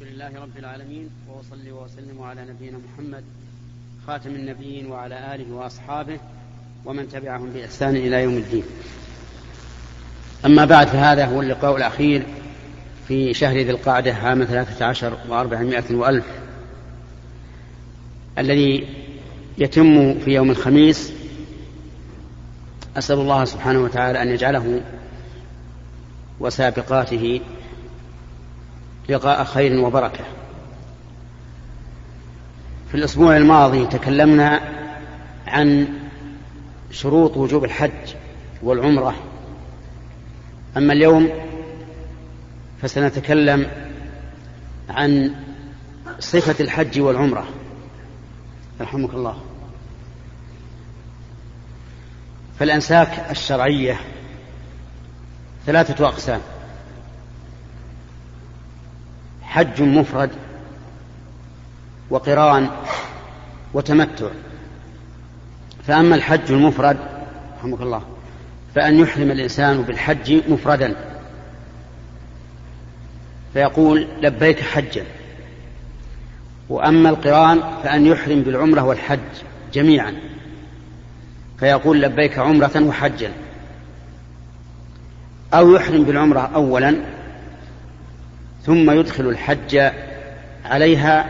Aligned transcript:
لله 0.00 0.30
رب 0.42 0.58
العالمين 0.58 1.10
وأصلي 1.28 1.72
وأسلم 1.72 2.22
على 2.22 2.40
نبينا 2.40 2.78
محمد 2.78 3.24
خاتم 4.06 4.30
النبيين 4.30 4.86
وعلى 4.86 5.34
آله 5.34 5.54
وأصحابه 5.54 6.18
ومن 6.84 7.08
تبعهم 7.08 7.50
بإحسان 7.50 7.96
إلى 7.96 8.22
يوم 8.22 8.36
الدين. 8.36 8.64
أما 10.44 10.64
بعد 10.64 10.86
فهذا 10.86 11.26
هو 11.26 11.42
اللقاء 11.42 11.76
الأخير 11.76 12.22
في 13.08 13.34
شهر 13.34 13.56
ذي 13.56 13.70
القعدة 13.70 14.14
عام 14.14 14.44
ثلاثة 14.44 14.84
عشر 14.84 15.18
وأربعمائة 15.28 15.94
وألف 15.94 16.26
الذي 18.38 18.88
يتم 19.58 20.18
في 20.18 20.30
يوم 20.30 20.50
الخميس 20.50 21.12
أسأل 22.96 23.18
الله 23.18 23.44
سبحانه 23.44 23.78
وتعالى 23.78 24.22
أن 24.22 24.28
يجعله 24.28 24.80
وسابقاته 26.40 27.40
لقاء 29.08 29.44
خير 29.44 29.80
وبركة. 29.80 30.24
في 32.88 32.94
الأسبوع 32.94 33.36
الماضي 33.36 33.86
تكلمنا 33.86 34.60
عن 35.46 35.88
شروط 36.90 37.36
وجوب 37.36 37.64
الحج 37.64 38.14
والعمرة. 38.62 39.14
أما 40.76 40.92
اليوم 40.92 41.30
فسنتكلم 42.82 43.70
عن 44.88 45.34
صفة 46.18 46.64
الحج 46.64 47.00
والعمرة. 47.00 47.46
رحمك 48.80 49.14
الله. 49.14 49.42
فالأنساك 52.58 53.26
الشرعية 53.30 54.00
ثلاثة 55.66 56.08
أقسام. 56.08 56.40
حج 59.56 59.82
مفرد 59.82 60.30
وقران 62.10 62.70
وتمتع. 63.74 64.26
فأما 65.86 66.14
الحج 66.14 66.52
المفرد 66.52 66.96
رحمك 67.58 67.80
الله 67.80 68.02
فأن 68.74 68.98
يحرم 68.98 69.30
الإنسان 69.30 69.82
بالحج 69.82 70.42
مفردا. 70.48 70.94
فيقول 73.52 74.08
لبيك 74.22 74.60
حجا. 74.60 75.04
وأما 76.68 77.10
القران 77.10 77.60
فأن 77.82 78.06
يحرم 78.06 78.40
بالعمرة 78.40 78.82
والحج 78.82 79.18
جميعا. 79.72 80.14
فيقول 81.58 82.02
لبيك 82.02 82.38
عمرة 82.38 82.82
وحجا. 82.82 83.32
أو 85.54 85.74
يحرم 85.74 86.04
بالعمرة 86.04 86.40
أولا 86.40 87.15
ثم 88.66 88.90
يدخل 88.90 89.28
الحج 89.28 89.90
عليها 90.64 91.26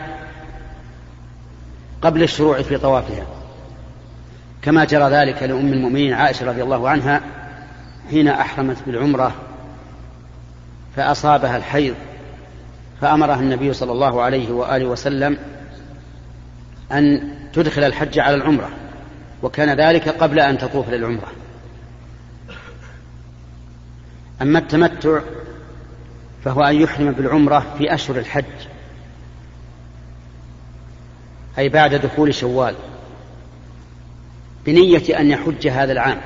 قبل 2.01 2.23
الشروع 2.23 2.61
في 2.61 2.77
طوافها. 2.77 3.25
كما 4.61 4.85
جرى 4.85 5.09
ذلك 5.09 5.43
لأم 5.43 5.73
المؤمنين 5.73 6.13
عائشة 6.13 6.45
رضي 6.45 6.63
الله 6.63 6.89
عنها 6.89 7.21
حين 8.09 8.27
أحرمت 8.27 8.77
بالعمرة 8.85 9.35
فأصابها 10.95 11.57
الحيض 11.57 11.95
فأمرها 13.01 13.39
النبي 13.39 13.73
صلى 13.73 13.91
الله 13.91 14.21
عليه 14.21 14.51
وآله 14.51 14.85
وسلم 14.85 15.37
أن 16.91 17.33
تدخل 17.53 17.83
الحج 17.83 18.19
على 18.19 18.35
العمرة 18.35 18.69
وكان 19.43 19.79
ذلك 19.79 20.09
قبل 20.09 20.39
أن 20.39 20.57
تطوف 20.57 20.89
للعمرة. 20.89 21.31
أما 24.41 24.59
التمتع 24.59 25.19
فهو 26.43 26.63
أن 26.63 26.81
يحرم 26.81 27.11
بالعمرة 27.11 27.75
في 27.77 27.93
أشهر 27.93 28.17
الحج 28.17 28.43
أي 31.57 31.69
بعد 31.69 31.95
دخول 31.95 32.35
شوال 32.35 32.75
بنية 34.65 35.19
أن 35.19 35.31
يحج 35.31 35.67
هذا 35.67 35.91
العام 35.91 36.17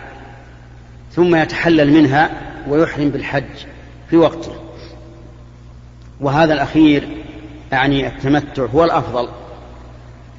ثم 1.12 1.36
يتحلل 1.36 1.94
منها 1.94 2.30
ويحرم 2.68 3.10
بالحج 3.10 3.66
في 4.10 4.18
وقته. 4.18 4.56
وهذا 6.22 6.54
الأخير 6.54 7.08
يعني 7.72 8.08
التمتع 8.08 8.66
هو 8.66 8.84
الأفضل 8.84 9.30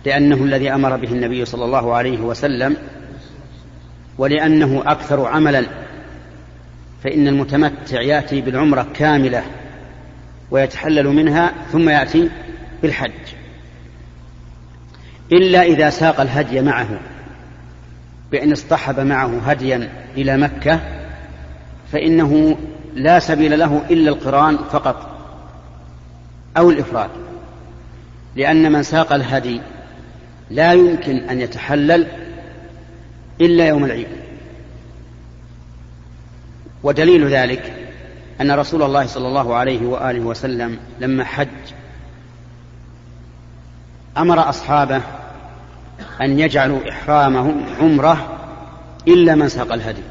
لأنه 0.05 0.37
الذي 0.37 0.75
أمر 0.75 0.97
به 0.97 1.09
النبي 1.09 1.45
صلى 1.45 1.65
الله 1.65 1.95
عليه 1.95 2.21
وسلم 2.21 2.77
ولأنه 4.19 4.83
أكثر 4.87 5.27
عملا 5.27 5.67
فإن 7.05 7.29
المتمتع 7.29 8.01
يأتي 8.01 8.41
بالعمرة 8.41 8.87
كاملة. 8.95 9.43
ويتحلل 10.53 11.09
منها 11.09 11.53
ثم 11.73 11.89
يأتي 11.89 12.31
بالحج. 12.83 13.11
إلا 15.33 15.63
إذا 15.63 15.91
ساق 15.91 16.21
الهدي 16.21 16.61
معه 16.61 17.01
بأن 18.31 18.53
اصطحب 18.53 19.01
معه 19.01 19.39
هديا 19.39 19.89
إلى 20.17 20.37
مكة 20.37 20.81
فإنه 21.93 22.57
لا 22.95 23.19
سبيل 23.19 23.59
له 23.59 23.83
إلا 23.91 24.11
القرآن 24.11 24.57
فقط 24.57 25.19
أو 26.57 26.71
الإفراد. 26.71 27.11
لأن 28.37 28.73
من 28.73 28.83
ساق 28.83 29.13
الهدي 29.13 29.61
لا 30.51 30.73
يمكن 30.73 31.17
أن 31.17 31.41
يتحلل 31.41 32.07
إلا 33.41 33.69
يوم 33.69 33.85
العيد. 33.85 34.09
ودليل 36.83 37.29
ذلك 37.29 37.82
أن 38.43 38.51
رسول 38.51 38.83
الله 38.83 39.07
صلى 39.07 39.29
الله 39.29 39.55
عليه 39.55 39.87
وآله 39.87 40.21
وسلم 40.21 40.79
لما 41.01 41.25
حج 41.25 41.49
أمر 44.19 44.49
أصحابه 44.49 45.01
أن 46.21 46.39
يجعلوا 46.39 46.91
إحرامهم 46.91 47.65
عمرة 47.81 48.39
إلا 49.09 49.35
من 49.35 49.49
ساق 49.49 49.73
الهدي. 49.73 50.03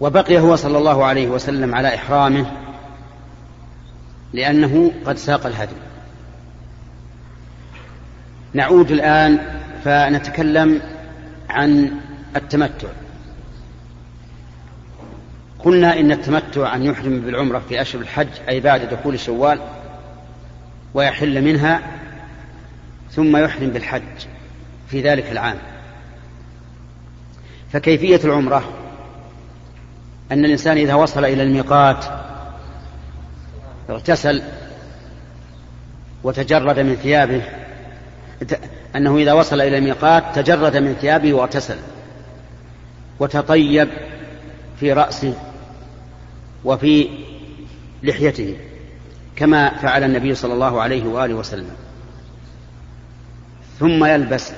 وبقي 0.00 0.38
هو 0.38 0.56
صلى 0.56 0.78
الله 0.78 1.04
عليه 1.04 1.28
وسلم 1.28 1.74
على 1.74 1.94
إحرامه 1.94 2.46
لأنه 4.32 4.92
قد 5.06 5.16
ساق 5.16 5.46
الهدي. 5.46 5.76
نعود 8.54 8.90
الآن 8.90 9.38
فنتكلم 9.84 10.82
عن 11.50 11.90
التمتع. 12.36 12.88
قلنا 15.64 16.00
إن 16.00 16.12
التمتع 16.12 16.74
أن 16.74 16.82
يحرم 16.82 17.20
بالعمرة 17.20 17.62
في 17.68 17.80
أشهر 17.80 18.02
الحج 18.02 18.28
أي 18.48 18.60
بعد 18.60 18.80
دخول 18.80 19.20
شوال 19.20 19.60
ويحل 20.94 21.42
منها 21.42 21.80
ثم 23.10 23.36
يحرم 23.36 23.70
بالحج 23.70 24.02
في 24.88 25.02
ذلك 25.02 25.32
العام. 25.32 25.56
فكيفية 27.72 28.20
العمرة؟ 28.24 28.72
أن 30.32 30.44
الإنسان 30.44 30.76
إذا 30.76 30.94
وصل 30.94 31.24
إلى 31.24 31.42
الميقات 31.42 32.04
اغتسل 33.90 34.42
وتجرد 36.22 36.80
من 36.80 36.96
ثيابه 36.96 37.42
أنه 38.96 39.16
إذا 39.16 39.32
وصل 39.32 39.60
إلى 39.60 39.78
الميقات 39.78 40.24
تجرد 40.34 40.76
من 40.76 40.94
ثيابه 40.94 41.32
واغتسل 41.32 41.76
وتطيب 43.20 43.88
في 44.80 44.92
رأسه. 44.92 45.34
وفي 46.64 47.08
لحيته 48.02 48.56
كما 49.36 49.78
فعل 49.78 50.04
النبي 50.04 50.34
صلى 50.34 50.54
الله 50.54 50.80
عليه 50.80 51.04
وآله 51.04 51.34
وسلم. 51.34 51.70
ثم 53.78 54.04
يلبس 54.04 54.52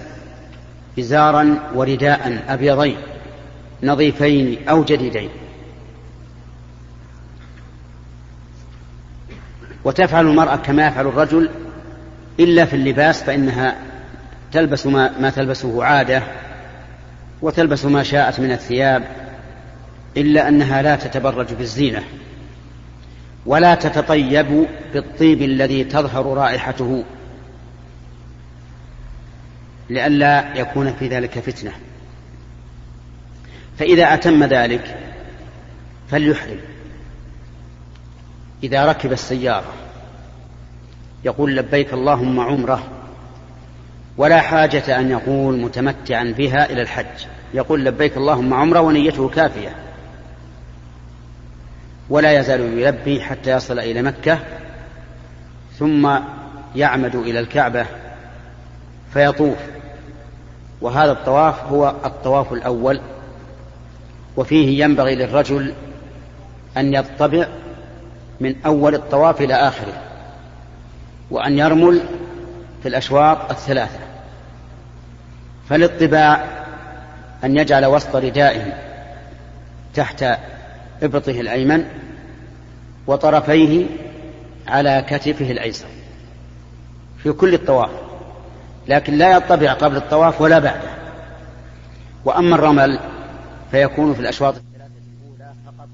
ازارا 0.99 1.59
ورداء 1.75 2.45
أبيضين 2.49 2.97
نظيفين 3.83 4.69
أو 4.69 4.85
جديدين. 4.85 5.31
وتفعل 9.85 10.27
المرأة 10.27 10.57
كما 10.57 10.87
يفعل 10.87 11.07
الرجل 11.07 11.51
إلا 12.41 12.65
في 12.65 12.77
اللباس 12.77 13.23
فإنها 13.23 13.77
تلبس 14.53 14.87
ما, 14.87 15.19
ما 15.19 15.31
تلبسه 15.31 15.85
عادة 15.85 16.23
وتلبس 17.43 17.85
ما 17.85 18.03
شاءت 18.03 18.41
من 18.41 18.53
الثياب 18.53 19.22
إلا 20.17 20.49
أنها 20.49 20.83
لا 20.83 20.97
تتبرج 20.97 21.55
بالزينة 21.55 22.03
ولا 23.47 23.75
تتطيب 23.75 24.67
بالطيب 24.95 25.43
الذي 25.43 25.85
تظهر 25.85 26.27
رائحته 26.27 27.05
لئلا 29.91 30.57
يكون 30.57 30.93
في 30.93 31.09
ذلك 31.09 31.39
فتنة. 31.39 31.73
فإذا 33.79 34.15
أتم 34.15 34.45
ذلك 34.45 34.99
فليحرم. 36.11 36.59
إذا 38.63 38.87
ركب 38.87 39.13
السيارة 39.13 39.73
يقول 41.25 41.57
لبيك 41.57 41.93
اللهم 41.93 42.41
عمره 42.41 42.89
ولا 44.17 44.41
حاجة 44.41 45.01
أن 45.01 45.11
يقول 45.11 45.59
متمتعا 45.61 46.35
بها 46.39 46.71
إلى 46.71 46.83
الحج. 46.83 47.27
يقول 47.55 47.85
لبيك 47.85 48.17
اللهم 48.17 48.55
عمره 48.55 48.81
ونيته 48.81 49.29
كافية. 49.29 49.92
ولا 52.13 52.33
يزال 52.33 52.79
يلبي 52.79 53.23
حتى 53.23 53.51
يصل 53.51 53.79
إلى 53.79 54.03
مكة 54.03 54.39
ثم 55.79 56.19
يعمد 56.77 57.15
إلى 57.15 57.39
الكعبة 57.39 57.87
فيطوف. 59.13 59.57
وهذا 60.81 61.13
الطواف 61.13 61.63
هو 61.63 61.95
الطواف 62.05 62.53
الأول 62.53 63.01
وفيه 64.37 64.85
ينبغي 64.85 65.15
للرجل 65.15 65.75
أن 66.77 66.95
يطبع 66.95 67.47
من 68.41 68.55
أول 68.67 68.95
الطواف 68.95 69.41
إلى 69.41 69.55
آخره 69.55 70.03
وأن 71.31 71.59
يرمل 71.59 72.01
في 72.83 72.89
الأشواط 72.89 73.51
الثلاثة. 73.51 73.99
فالاطباع 75.69 76.45
أن 77.45 77.57
يجعل 77.57 77.87
وسط 77.87 78.17
ردائه 78.17 78.73
تحت 79.95 80.25
إبطه 81.03 81.41
الأيمن 81.41 81.85
وطرفيه 83.07 83.87
على 84.69 85.05
كتفه 85.09 85.51
الأيسر 85.51 85.87
في 87.23 87.33
كل 87.33 87.55
الطواف 87.55 87.91
لكن 88.89 89.19
لا 89.19 89.37
يطبع 89.37 89.73
قبل 89.73 89.97
الطواف 89.97 90.41
ولا 90.41 90.59
بعده. 90.59 90.93
وأما 92.25 92.57
الرمل 92.57 93.01
فيكون 93.71 94.15
في 94.15 94.21
الأشواط 94.21 94.55
الثلاثة 94.55 94.91
الأولى 95.23 95.53
فقط. 95.67 95.89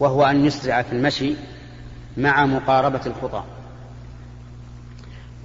وهو 0.00 0.24
أن 0.24 0.46
يسرع 0.46 0.82
في 0.82 0.92
المشي 0.92 1.34
مع 2.16 2.46
مقاربة 2.46 3.00
الخطى. 3.06 3.42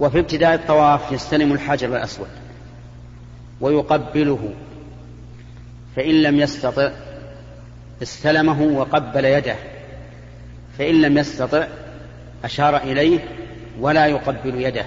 وفي 0.00 0.18
ابتداء 0.18 0.54
الطواف 0.54 1.12
يستلم 1.12 1.52
الحجر 1.52 1.88
الأسود 1.88 2.28
ويقبله 3.60 4.54
فإن 5.96 6.22
لم 6.22 6.38
يستطع 6.40 6.90
استلمه 8.02 8.62
وقبل 8.62 9.24
يده 9.24 9.56
فإن 10.78 11.02
لم 11.02 11.18
يستطع 11.18 11.66
أشار 12.44 12.76
إليه 12.76 13.18
ولا 13.80 14.06
يقبل 14.06 14.60
يده. 14.60 14.84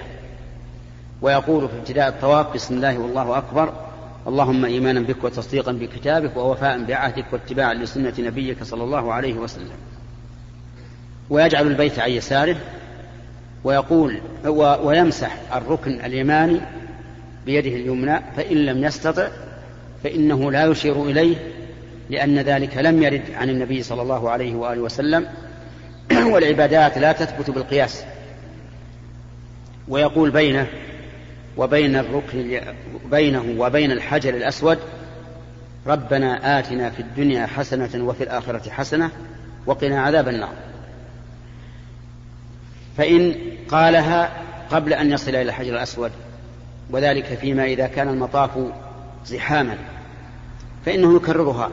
ويقول 1.22 1.68
في 1.68 1.76
ابتداء 1.76 2.08
الطواف 2.08 2.54
بسم 2.54 2.74
الله 2.74 2.98
والله 2.98 3.38
أكبر 3.38 3.72
اللهم 4.26 4.64
إيمانا 4.64 5.00
بك 5.00 5.24
وتصديقا 5.24 5.72
بكتابك 5.72 6.36
ووفاء 6.36 6.84
بعهدك 6.84 7.24
واتباعا 7.32 7.74
لسنة 7.74 8.14
نبيك 8.18 8.62
صلى 8.62 8.84
الله 8.84 9.12
عليه 9.12 9.34
وسلم. 9.34 9.76
ويجعل 11.30 11.66
البيت 11.66 11.98
عن 11.98 12.10
يساره 12.10 12.56
ويقول 13.64 14.20
ويمسح 14.82 15.36
الركن 15.54 16.00
اليماني 16.04 16.60
بيده 17.46 17.70
اليمنى 17.70 18.20
فإن 18.36 18.56
لم 18.56 18.84
يستطع 18.84 19.28
فإنه 20.04 20.50
لا 20.50 20.64
يشير 20.64 21.04
إليه 21.04 21.36
لأن 22.10 22.38
ذلك 22.38 22.76
لم 22.76 23.02
يرد 23.02 23.22
عن 23.34 23.50
النبي 23.50 23.82
صلى 23.82 24.02
الله 24.02 24.30
عليه 24.30 24.54
وآله 24.54 24.80
وسلم 24.80 25.26
والعبادات 26.32 26.98
لا 26.98 27.12
تثبت 27.12 27.50
بالقياس. 27.50 28.04
ويقول 29.88 30.30
بينه 30.30 30.66
وبين 31.56 31.96
الركن 31.96 32.60
بينه 33.10 33.54
وبين 33.58 33.92
الحجر 33.92 34.34
الأسود 34.34 34.78
ربنا 35.86 36.58
آتنا 36.58 36.90
في 36.90 37.00
الدنيا 37.00 37.46
حسنة 37.46 38.04
وفي 38.04 38.24
الآخرة 38.24 38.70
حسنة 38.70 39.10
وقنا 39.66 40.02
عذاب 40.02 40.28
النار. 40.28 40.54
فإن 42.96 43.34
قالها 43.68 44.32
قبل 44.70 44.92
أن 44.92 45.12
يصل 45.12 45.30
إلى 45.30 45.42
الحجر 45.42 45.72
الأسود 45.72 46.10
وذلك 46.90 47.24
فيما 47.24 47.64
إذا 47.64 47.86
كان 47.86 48.08
المطاف 48.08 48.50
زحاما 49.26 49.78
فإنه 50.86 51.16
يكررها. 51.16 51.70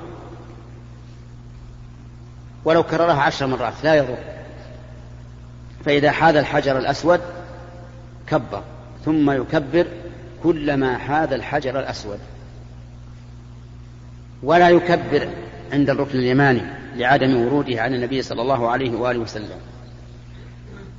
ولو 2.65 2.83
كررها 2.83 3.21
عشر 3.21 3.47
مرات 3.47 3.73
لا 3.83 3.95
يضر. 3.95 4.17
فإذا 5.85 6.12
حاذ 6.12 6.35
الحجر 6.35 6.77
الأسود 6.77 7.21
كبر 8.27 8.62
ثم 9.06 9.31
يكبر 9.31 9.88
كلما 10.44 10.97
حاذ 10.97 11.33
الحجر 11.33 11.79
الأسود. 11.79 12.19
ولا 14.44 14.69
يكبر 14.69 15.29
عند 15.73 15.89
الركن 15.89 16.19
اليماني 16.19 16.62
لعدم 16.95 17.45
وروده 17.45 17.81
عن 17.81 17.94
النبي 17.94 18.21
صلى 18.21 18.41
الله 18.41 18.69
عليه 18.69 18.95
وآله 18.95 19.19
وسلم. 19.19 19.59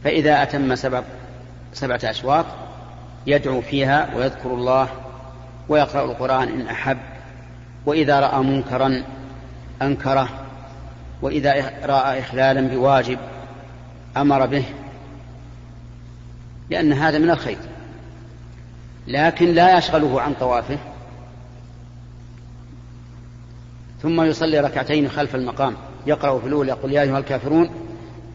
فإذا 0.05 0.43
أتم 0.43 0.75
سبع 0.75 1.03
سبعة 1.73 2.01
أشواط 2.05 2.47
يدعو 3.27 3.61
فيها 3.61 4.09
ويذكر 4.17 4.51
الله 4.51 4.89
ويقرأ 5.69 6.05
القرآن 6.05 6.49
إن 6.49 6.69
أحب. 6.69 6.99
وإذا 7.87 8.21
رأى 8.21 8.43
منكرا 8.43 9.03
أنكره 9.83 10.29
وإذا 11.23 11.73
رأى 11.85 12.21
إخلالا 12.21 12.61
بواجب 12.61 13.19
أمر 14.17 14.47
به 14.47 14.65
لأن 16.71 16.93
هذا 16.93 17.19
من 17.19 17.31
الخير. 17.31 17.59
لكن 19.09 19.55
لا 19.55 19.79
يشغله 19.79 20.21
عن 20.21 20.35
طوافه. 20.35 20.79
ثم 24.03 24.23
يصلي 24.23 24.61
ركعتين 24.61 25.09
خلف 25.09 25.35
المقام 25.35 25.75
يقرأ 26.07 26.41
في 26.41 26.47
الأولى 26.47 26.71
يقول 26.71 26.93
يا 26.93 27.03
أيها 27.03 27.19
الكافرون 27.19 27.71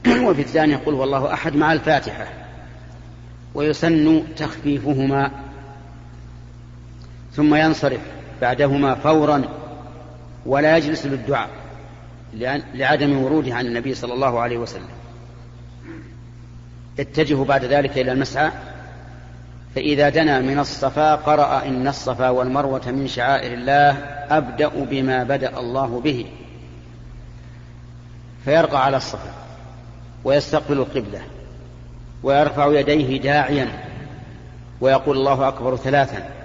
وفي 0.28 0.42
الثانية 0.42 0.74
يقول 0.74 0.94
والله 0.94 1.34
أحد 1.34 1.56
مع 1.56 1.74
الفاتحة. 1.74 2.28
ويسن 3.54 4.24
تخفيفهما. 4.38 5.32
ثم 7.34 7.56
ينصرف 7.56 8.02
بعدهما 8.42 8.96
فورا 8.96 9.42
ولا 10.46 10.78
يجلس 10.78 11.06
للدعاء. 11.06 11.61
لعدم 12.74 13.18
وروده 13.24 13.56
عن 13.56 13.66
النبي 13.66 13.94
صلى 13.94 14.14
الله 14.14 14.40
عليه 14.40 14.58
وسلم. 14.58 14.90
اتجه 17.00 17.44
بعد 17.44 17.66
ذلك 17.66 17.98
إلى 17.98 18.12
المسعى. 18.12 18.52
فإذا 19.76 20.10
دنا 20.10 20.40
من 20.40 20.60
الصفا 20.60 21.16
قرأ 21.16 21.66
إن 21.66 21.88
الصفا 21.88 22.30
والمروة 22.30 22.82
من 22.88 23.08
شعائر 23.08 23.54
الله 23.54 23.92
أبدأ 24.30 24.68
بما 24.68 25.24
بدأ 25.24 25.60
الله 25.60 26.02
به. 26.02 26.26
فيرقى 28.46 28.86
على 28.86 28.98
الصفا 28.98 29.34
ويستقبل 30.24 30.78
القبلة 30.78 31.22
ويرفع 32.24 32.80
يديه 32.80 33.22
داعيا 33.22 33.68
ويقول 34.82 35.18
الله 35.18 35.48
أكبر 35.48 35.76
ثلاثا. 35.76 36.41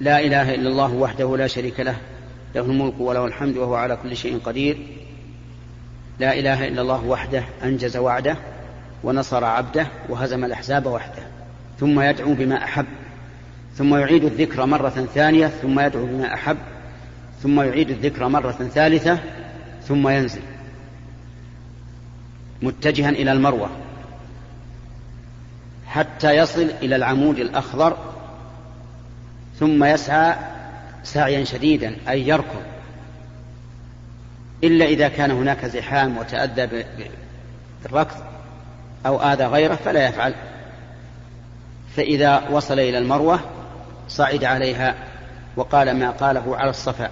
لا 0.00 0.20
إله 0.20 0.54
إلا 0.54 0.68
الله 0.68 0.94
وحده 0.94 1.36
لا 1.36 1.46
شريك 1.46 1.80
له 1.80 1.96
له 2.54 2.60
الملك 2.60 3.00
وله 3.00 3.26
الحمد 3.26 3.56
وهو 3.56 3.74
على 3.74 3.96
كل 3.96 4.16
شيء 4.16 4.38
قدير. 4.38 4.78
لا 6.18 6.38
إله 6.38 6.68
إلا 6.68 6.82
الله 6.82 7.04
وحده 7.04 7.44
أنجز 7.64 7.96
وعده 7.96 8.36
ونصر 9.04 9.44
عبده 9.44 9.86
وهزم 10.08 10.44
الأحزاب 10.44 10.86
وحده. 10.86 11.22
ثم 11.80 12.00
يدعو 12.00 12.34
بما 12.34 12.64
أحب 12.64 12.86
ثم 13.76 13.94
يعيد 13.94 14.24
الذكر 14.24 14.66
مرة 14.66 15.08
ثانية 15.14 15.46
ثم 15.46 15.80
يدعو 15.80 16.06
بما 16.06 16.34
أحب 16.34 16.56
ثم 17.42 17.60
يعيد 17.60 17.90
الذكر 17.90 18.28
مرة 18.28 18.52
ثالثة 18.52 19.18
ثم 19.82 20.08
ينزل. 20.08 20.42
متجها 22.62 23.08
إلى 23.08 23.32
المروة 23.32 23.70
حتى 25.86 26.36
يصل 26.36 26.66
إلى 26.82 26.96
العمود 26.96 27.38
الأخضر 27.38 28.09
ثم 29.60 29.84
يسعى 29.84 30.34
سعيا 31.04 31.44
شديدا 31.44 31.96
أي 32.08 32.28
يركض. 32.28 32.62
إلا 34.64 34.84
إذا 34.84 35.08
كان 35.08 35.30
هناك 35.30 35.66
زحام 35.66 36.18
وتأذى 36.18 36.86
بالركض 37.82 38.16
أو 39.06 39.22
آذى 39.22 39.44
غيره 39.44 39.74
فلا 39.74 40.08
يفعل. 40.08 40.34
فإذا 41.96 42.48
وصل 42.50 42.78
إلى 42.78 42.98
المروة 42.98 43.40
صعد 44.08 44.44
عليها 44.44 44.94
وقال 45.56 45.96
ما 45.98 46.10
قاله 46.10 46.56
على 46.56 46.70
الصفا. 46.70 47.10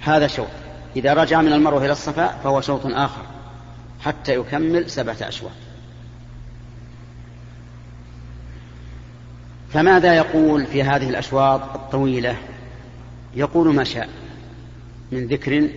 هذا 0.00 0.26
شوط. 0.26 0.48
إذا 0.96 1.14
رجع 1.14 1.40
من 1.40 1.52
المروة 1.52 1.84
إلى 1.84 1.92
الصفا 1.92 2.26
فهو 2.26 2.60
شوط 2.60 2.86
آخر 2.86 3.22
حتى 4.04 4.34
يكمل 4.34 4.90
سبعة 4.90 5.16
أشواط. 5.20 5.63
فماذا 9.74 10.14
يقول 10.14 10.66
في 10.66 10.82
هذه 10.82 11.10
الأشواط 11.10 11.60
الطويلة؟ 11.74 12.36
يقول 13.34 13.74
ما 13.74 13.84
شاء 13.84 14.08
من 15.12 15.26
ذكر 15.26 15.68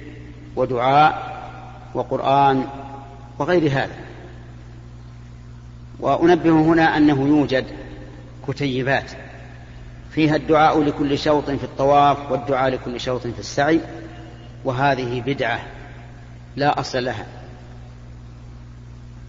ودعاء 0.56 1.38
وقرآن 1.94 2.66
وغير 3.40 3.72
هذا. 3.72 3.96
وأنبه 6.00 6.50
هنا 6.52 6.98
أنه 6.98 7.28
يوجد 7.28 7.66
كتيبات. 8.48 9.12
فيها 10.12 10.36
الدعاء 10.36 10.84
لكل 10.84 11.18
شوط 11.18 11.50
في 11.50 11.64
الطواف 11.64 12.32
والدعاء 12.32 12.70
لكل 12.70 13.00
شوط 13.00 13.22
في 13.28 13.40
السعي 13.40 13.82
وهذه 14.64 15.22
بدعة 15.22 15.60
لا 16.56 16.80
أصل 16.80 17.06
لها 17.06 17.26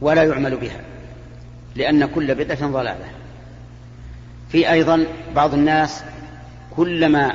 ولا 0.00 0.22
يعمل 0.22 0.56
بها 0.56 0.80
لأن 1.76 2.06
كل 2.06 2.34
بدعة 2.34 2.66
ضلالة. 2.70 3.17
في 4.48 4.72
أيضا 4.72 5.06
بعض 5.34 5.54
الناس 5.54 6.02
كلما 6.76 7.32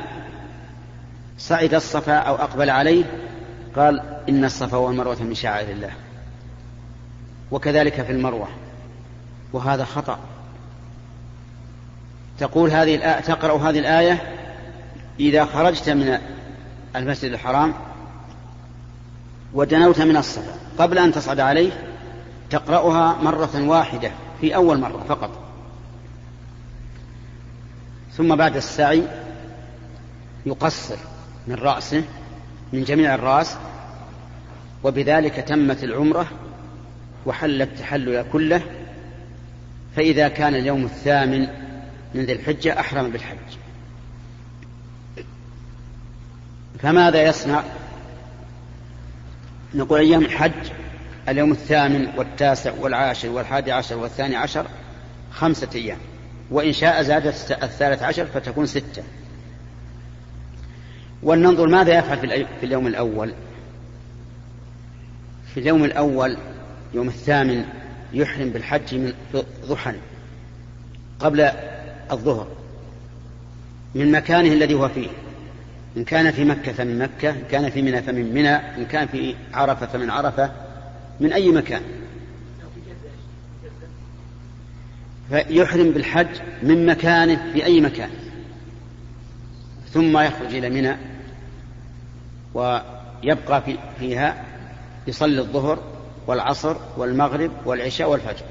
صعد 1.38 1.74
الصفا 1.74 2.14
أو 2.14 2.34
أقبل 2.34 2.70
عليه 2.70 3.04
قال 3.76 4.02
إن 4.28 4.44
الصفا 4.44 4.76
والمروة 4.76 5.22
من 5.22 5.34
شعائر 5.34 5.70
الله 5.70 5.90
وكذلك 7.50 8.02
في 8.02 8.12
المروة 8.12 8.48
وهذا 9.52 9.84
خطأ. 9.84 10.18
تقول 12.38 12.70
هذه 12.70 12.94
الآية 12.94 13.20
تقرأ 13.20 13.70
هذه 13.70 13.78
الآية 13.78 14.22
إذا 15.20 15.44
خرجت 15.44 15.88
من 15.88 16.18
المسجد 16.96 17.32
الحرام 17.32 17.74
ودنوت 19.54 20.00
من 20.00 20.16
الصفا 20.16 20.54
قبل 20.78 20.98
أن 20.98 21.12
تصعد 21.12 21.40
عليه 21.40 21.72
تقرأها 22.50 23.16
مرة 23.22 23.68
واحدة 23.68 24.10
في 24.40 24.54
أول 24.54 24.80
مرة 24.80 25.04
فقط. 25.08 25.43
ثم 28.16 28.36
بعد 28.36 28.56
السعي 28.56 29.02
يقصر 30.46 30.96
من 31.46 31.54
رأسه 31.54 32.04
من 32.72 32.84
جميع 32.84 33.14
الرأس 33.14 33.56
وبذلك 34.84 35.34
تمت 35.34 35.84
العمرة 35.84 36.26
وحل 37.26 37.62
التحلل 37.62 38.24
كله. 38.32 38.62
فإذا 39.96 40.28
كان 40.28 40.54
اليوم 40.54 40.84
الثامن 40.84 41.48
من 42.14 42.24
ذي 42.24 42.32
الحجة 42.32 42.80
أحرم 42.80 43.10
بالحج. 43.10 43.36
فماذا 46.78 47.22
يصنع؟ 47.22 47.62
نقول 49.74 50.00
أيام 50.00 50.22
الحج 50.22 50.70
اليوم 51.28 51.52
الثامن 51.52 52.08
والتاسع 52.16 52.72
والعاشر 52.80 53.28
والحادي 53.28 53.72
عشر 53.72 53.96
والثاني 53.96 54.36
عشر 54.36 54.66
خمسة 55.32 55.68
أيام. 55.74 55.98
وإن 56.54 56.72
شاء 56.72 57.02
زادت 57.02 57.58
الثالث 57.62 58.02
عشر 58.02 58.26
فتكون 58.26 58.66
ستة. 58.66 59.02
ولننظر 61.22 61.66
ماذا 61.68 61.98
يفعل 61.98 62.46
في 62.60 62.66
اليوم 62.66 62.86
الأول. 62.86 63.34
في 65.54 65.60
اليوم 65.60 65.84
الأول 65.84 66.36
يوم 66.94 67.08
الثامن 67.08 67.64
يحرم 68.12 68.50
بالحج 68.50 68.94
من 68.94 69.12
ضحى 69.66 69.94
قبل 71.20 71.50
الظهر 72.12 72.48
من 73.94 74.12
مكانه 74.12 74.52
الذي 74.52 74.74
هو 74.74 74.88
فيه. 74.88 75.08
إن 75.96 76.04
كان 76.04 76.30
في 76.30 76.44
مكة 76.44 76.72
فمن 76.72 76.98
مكة 76.98 77.30
إن 77.30 77.44
كان 77.50 77.70
في 77.70 77.82
منى 77.82 78.02
فمن 78.02 78.34
منى 78.34 78.56
إن 78.56 78.84
كان 78.84 79.06
في 79.06 79.34
عرفة 79.54 79.86
فمن 79.86 80.10
عرفة 80.10 80.52
من 81.20 81.32
أي 81.32 81.48
مكان. 81.48 81.82
فيحرم 85.28 85.90
بالحج 85.90 86.28
من 86.62 86.86
مكانه 86.86 87.52
في 87.52 87.64
أي 87.64 87.80
مكان. 87.80 88.10
ثم 89.92 90.18
يخرج 90.18 90.54
إلى 90.54 90.70
منى 90.70 90.96
ويبقى 92.54 93.62
في 93.62 93.78
فيها 93.98 94.44
يصلي 95.06 95.40
الظهر 95.40 95.78
والعصر 96.26 96.76
والمغرب 96.96 97.50
والعشاء 97.64 98.10
والفجر. 98.10 98.44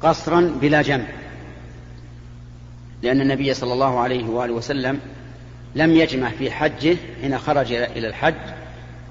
قصرا 0.00 0.40
بلا 0.60 0.82
جمع. 0.82 1.06
لأن 3.02 3.20
النبي 3.20 3.54
صلى 3.54 3.72
الله 3.72 4.00
عليه 4.00 4.24
وآله 4.24 4.52
وسلم 4.52 5.00
لم 5.74 5.90
يجمع 5.90 6.30
في 6.30 6.50
حجه 6.50 6.96
حين 7.20 7.38
خرج 7.38 7.72
إلى 7.72 8.08
الحج 8.08 8.34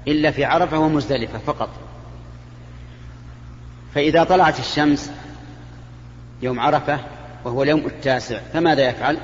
إلا 0.08 0.30
في 0.30 0.44
عرفة 0.44 0.78
ومزدلفة 0.78 1.38
فقط. 1.38 1.83
فإذا 3.94 4.24
طلعت 4.24 4.58
الشمس 4.58 5.10
يوم 6.42 6.60
عرفة 6.60 7.00
وهو 7.44 7.62
اليوم 7.62 7.86
التاسع 7.86 8.40
فماذا 8.52 8.88
يفعل؟ 8.88 9.18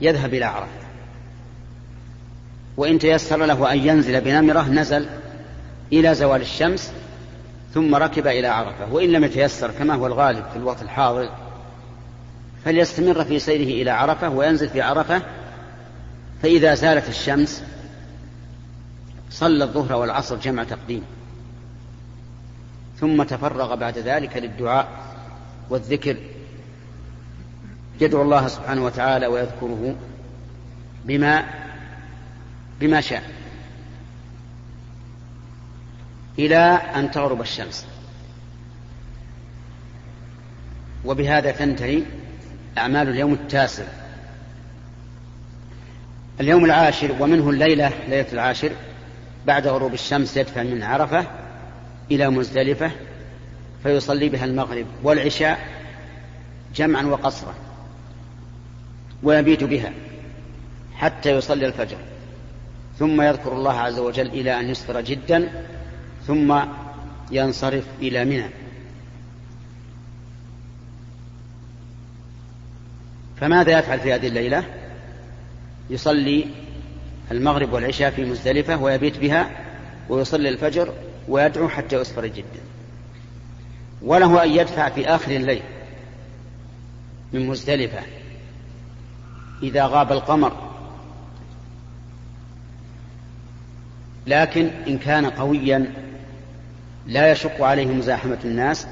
يذهب 0.00 0.34
إلى 0.34 0.44
عرفة. 0.44 0.88
وإن 2.76 2.98
تيسر 2.98 3.44
له 3.44 3.72
أن 3.72 3.78
ينزل 3.78 4.20
بنمرة 4.20 4.68
نزل 4.68 5.08
إلى 5.92 6.14
زوال 6.14 6.40
الشمس 6.40 6.92
ثم 7.74 7.94
ركب 7.94 8.26
إلى 8.26 8.46
عرفة. 8.46 8.92
وإن 8.92 9.12
لم 9.12 9.24
يتيسر 9.24 9.70
كما 9.70 9.94
هو 9.94 10.06
الغالب 10.06 10.44
في 10.52 10.56
الوقت 10.56 10.82
الحاضر 10.82 11.30
فليستمر 12.64 13.24
في 13.24 13.38
سيره 13.38 13.82
إلى 13.82 13.90
عرفة 13.90 14.28
وينزل 14.28 14.68
في 14.68 14.80
عرفة. 14.80 15.22
فإذا 16.42 16.74
زالت 16.74 17.08
الشمس 17.08 17.62
صلى 19.30 19.64
الظهر 19.64 19.96
والعصر 19.96 20.36
جمع 20.36 20.64
تقديم. 20.64 21.02
ثم 23.00 23.22
تفرغ 23.22 23.74
بعد 23.74 23.98
ذلك 23.98 24.36
للدعاء 24.36 24.88
والذكر. 25.70 26.16
يدعو 28.00 28.22
الله 28.22 28.48
سبحانه 28.48 28.84
وتعالى 28.84 29.26
ويذكره 29.26 29.96
بما 31.04 31.44
بما 32.80 33.00
شاء 33.00 33.22
إلى 36.38 36.56
أن 36.96 37.10
تغرب 37.10 37.40
الشمس. 37.40 37.86
وبهذا 41.04 41.50
تنتهي 41.50 42.02
أعمال 42.78 43.08
اليوم 43.08 43.32
التاسع. 43.32 43.84
اليوم 46.40 46.64
العاشر 46.64 47.16
ومنه 47.20 47.50
الليلة 47.50 47.92
ليلة 48.08 48.32
العاشر 48.32 48.72
بعد 49.46 49.66
غروب 49.66 49.94
الشمس 49.94 50.36
يدفع 50.36 50.62
من 50.62 50.82
عرفة 50.82 51.26
إلى 52.10 52.30
مزدلفة 52.30 52.90
فيصلي 53.82 54.28
بها 54.28 54.44
المغرب 54.44 54.86
والعشاء 55.02 55.68
جمعا 56.74 57.02
وقصرا 57.02 57.54
ويبيت 59.22 59.64
بها 59.64 59.92
حتى 60.94 61.30
يصلي 61.30 61.66
الفجر. 61.66 61.98
ثم 62.98 63.22
يذكر 63.22 63.52
الله 63.52 63.72
عز 63.72 63.98
وجل 63.98 64.26
إلى 64.26 64.60
أن 64.60 64.68
يسفر 64.70 65.00
جدا 65.00 65.66
ثم 66.26 66.60
ينصرف 67.30 67.84
إلى 68.02 68.24
منى. 68.24 68.50
فماذا 73.40 73.78
يفعل 73.78 74.00
في 74.00 74.14
هذه 74.14 74.28
الليلة؟ 74.28 74.64
يصلي 75.90 76.46
المغرب 77.30 77.72
والعشاء 77.72 78.10
في 78.10 78.24
مزدلفة 78.24 78.82
ويبيت 78.82 79.18
بها 79.18 79.50
ويصلي 80.08 80.48
الفجر 80.48 80.92
ويدعو 81.28 81.68
حتى 81.68 81.96
يسفر 81.96 82.26
جدا. 82.26 82.60
وله 84.02 84.44
أن 84.44 84.50
يدفع 84.50 84.88
في 84.88 85.08
آخر 85.08 85.30
الليل 85.30 85.62
من 87.32 87.46
مزدلفة. 87.46 88.00
إذا 89.62 89.86
غاب 89.86 90.12
القمر. 90.12 90.52
لكن 94.26 94.70
إن 94.86 94.98
كان 94.98 95.26
قويا 95.26 95.92
لا 97.06 97.32
يشق 97.32 97.62
عليه 97.62 97.86
مزاحمة 97.86 98.38
الناس 98.44 98.86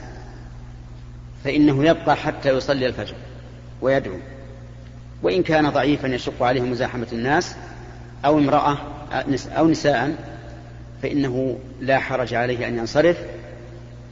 فإنه 1.44 1.84
يبقى 1.84 2.16
حتى 2.16 2.48
يصلي 2.48 2.86
الفجر 2.86 3.14
ويدعو. 3.80 4.16
وإن 5.22 5.42
كان 5.42 5.70
ضعيفا 5.70 6.06
يشق 6.06 6.42
عليه 6.42 6.60
مزاحمة 6.60 7.06
الناس 7.12 7.56
أو 8.24 8.38
امرأة 8.38 8.78
أو 9.56 9.68
نساء 9.68 10.35
فإنه 11.02 11.58
لا 11.80 11.98
حرج 11.98 12.34
عليه 12.34 12.68
أن 12.68 12.78
ينصرف 12.78 13.16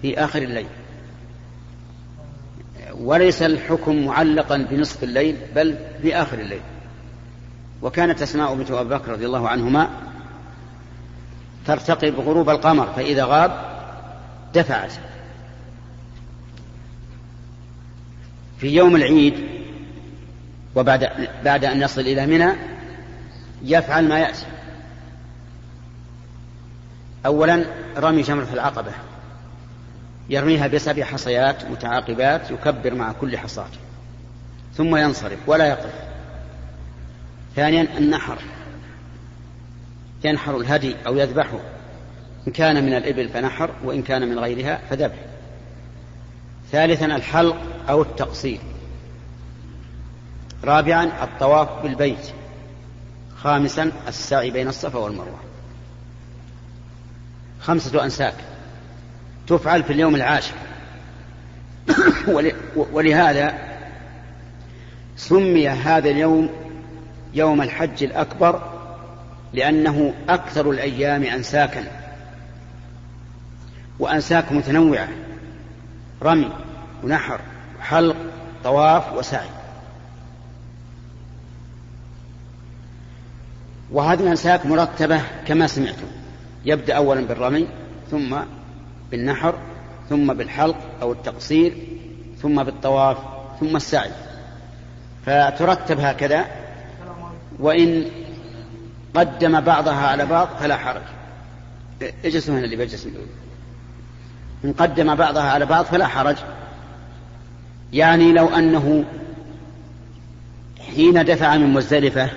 في 0.02 0.18
آخر 0.18 0.42
الليل. 0.42 0.66
وليس 2.94 3.42
الحكم 3.42 4.06
معلقا 4.06 4.56
بنصف 4.56 5.04
الليل 5.04 5.36
بل 5.54 5.78
في 6.02 6.16
آخر 6.16 6.38
الليل. 6.38 6.60
وكانت 7.82 8.22
أسماء 8.22 8.54
بنت 8.54 8.70
أبي 8.70 8.94
بكر 8.94 9.12
رضي 9.12 9.26
الله 9.26 9.48
عنهما 9.48 9.90
ترتقب 11.66 12.14
غروب 12.14 12.50
القمر 12.50 12.86
فإذا 12.86 13.24
غاب 13.24 13.80
دفعت. 14.54 14.92
في 18.58 18.68
يوم 18.68 18.96
العيد 18.96 19.34
وبعد 20.74 21.28
بعد 21.44 21.64
أن 21.64 21.82
يصل 21.82 22.00
إلى 22.00 22.26
منى 22.26 22.52
يفعل 23.62 24.08
ما 24.08 24.18
يأتي. 24.18 24.46
أولا 27.26 27.64
رمي 27.96 28.22
جمرة 28.22 28.48
العقبة. 28.52 28.92
يرميها 30.28 30.66
بسبع 30.66 31.04
حصيات 31.04 31.64
متعاقبات 31.64 32.50
يكبر 32.50 32.94
مع 32.94 33.12
كل 33.12 33.38
حصاة. 33.38 33.68
ثم 34.76 34.96
ينصرف 34.96 35.38
ولا 35.46 35.66
يقف. 35.66 35.92
ثانيا 37.56 37.98
النحر. 37.98 38.38
ينحر 40.24 40.56
الهدي 40.56 40.96
أو 41.06 41.16
يذبحه. 41.16 41.60
إن 42.46 42.52
كان 42.52 42.84
من 42.84 42.94
الإبل 42.94 43.28
فنحر 43.28 43.70
وإن 43.84 44.02
كان 44.02 44.28
من 44.28 44.38
غيرها 44.38 44.80
فذبح. 44.90 45.16
ثالثا 46.72 47.06
الحلق 47.06 47.56
أو 47.88 48.02
التقصير. 48.02 48.58
رابعا 50.64 51.04
الطواف 51.04 51.82
بالبيت. 51.82 52.32
خامسا 53.36 53.92
السعي 54.08 54.50
بين 54.50 54.68
الصفا 54.68 54.98
والمروة. 54.98 55.53
خمسة 57.64 58.04
أنساك 58.04 58.34
تفعل 59.46 59.82
في 59.82 59.92
اليوم 59.92 60.14
العاشر. 60.14 60.54
ولهذا 62.92 63.54
سمي 65.16 65.68
هذا 65.68 66.10
اليوم 66.10 66.50
يوم 67.34 67.62
الحج 67.62 68.04
الأكبر 68.04 68.62
لأنه 69.52 70.14
أكثر 70.28 70.70
الأيام 70.70 71.22
أنساكا. 71.22 71.84
وأنساك 73.98 74.52
متنوعة. 74.52 75.08
رمي 76.22 76.52
ونحر 77.04 77.40
وحلق 77.78 78.16
طواف 78.64 79.12
وسعي. 79.12 79.48
وهذه 83.90 84.20
الأنساك 84.20 84.66
مرتبة 84.66 85.20
كما 85.46 85.66
سمعتم. 85.66 86.06
يبدأ 86.64 86.94
أولا 86.94 87.20
بالرمي 87.20 87.66
ثم 88.10 88.36
بالنحر 89.10 89.54
ثم 90.08 90.34
بالحلق 90.34 90.76
أو 91.02 91.12
التقصير 91.12 91.74
ثم 92.42 92.62
بالطواف 92.62 93.16
ثم 93.60 93.76
السعي. 93.76 94.10
فترتب 95.26 96.00
هكذا. 96.00 96.44
وإن 97.58 98.04
قدم 99.14 99.60
بعضها 99.60 100.06
على 100.06 100.26
بعض 100.26 100.48
فلا 100.60 100.76
حرج. 100.76 101.02
اجلسوا 102.24 102.54
هنا 102.54 102.64
اللي 102.64 102.76
بيجلس 102.76 103.08
إن 104.64 104.72
قدم 104.72 105.14
بعضها 105.14 105.50
على 105.50 105.66
بعض 105.66 105.84
فلا 105.84 106.06
حرج. 106.06 106.36
يعني 107.92 108.32
لو 108.32 108.48
أنه 108.48 109.04
حين 110.94 111.24
دفع 111.24 111.56
من 111.56 111.72
مزدلفة 111.72 112.30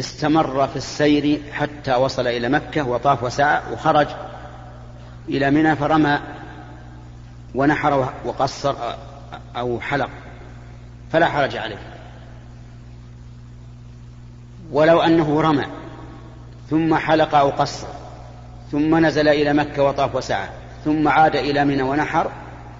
استمر 0.00 0.68
في 0.68 0.76
السير 0.76 1.40
حتى 1.52 1.94
وصل 1.94 2.26
إلى 2.26 2.48
مكة 2.48 2.88
وطاف 2.88 3.22
وسعى 3.22 3.60
وخرج 3.72 4.06
إلى 5.28 5.50
منى 5.50 5.76
فرمى 5.76 6.18
ونحر 7.54 8.12
وقصر 8.24 8.74
أو 9.56 9.80
حلق 9.80 10.10
فلا 11.12 11.28
حرج 11.28 11.56
عليه. 11.56 11.78
ولو 14.72 15.00
أنه 15.00 15.40
رمى 15.40 15.66
ثم 16.70 16.94
حلق 16.94 17.34
أو 17.34 17.50
قصر 17.50 17.86
ثم 18.72 19.06
نزل 19.06 19.28
إلى 19.28 19.52
مكة 19.52 19.82
وطاف 19.82 20.14
وسعى 20.14 20.48
ثم 20.84 21.08
عاد 21.08 21.36
إلى 21.36 21.64
منى 21.64 21.82
ونحر 21.82 22.30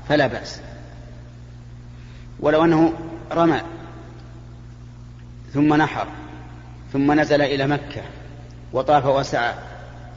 فلا 0.08 0.26
بأس. 0.26 0.60
ولو 2.40 2.64
أنه 2.64 2.92
رمى 3.32 3.60
ثم 5.52 5.74
نحر 5.74 6.06
ثم 6.92 7.20
نزل 7.20 7.42
إلى 7.42 7.66
مكة 7.66 8.02
وطاف 8.72 9.06
وسعى 9.06 9.54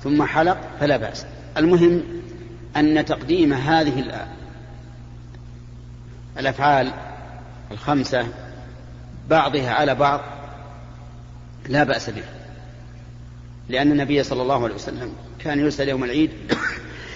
ثم 0.04 0.24
حلق 0.24 0.58
فلا 0.80 0.98
بأس. 0.98 1.26
المهم 1.58 2.04
أن 2.78 3.06
تقديم 3.06 3.54
هذه 3.54 4.28
الأفعال 6.40 6.92
الخمسة 7.72 8.28
بعضها 9.30 9.72
على 9.72 9.96
بعض 9.96 10.22
لا 11.70 11.84
بأس 11.84 12.10
به 12.10 12.24
لأن 13.70 13.92
النبي 13.92 14.24
صلى 14.24 14.42
الله 14.42 14.64
عليه 14.64 14.76
وسلم 14.76 15.14
كان 15.40 15.60
يرسل 15.60 15.90
يوم 15.90 16.04
العيد 16.04 16.30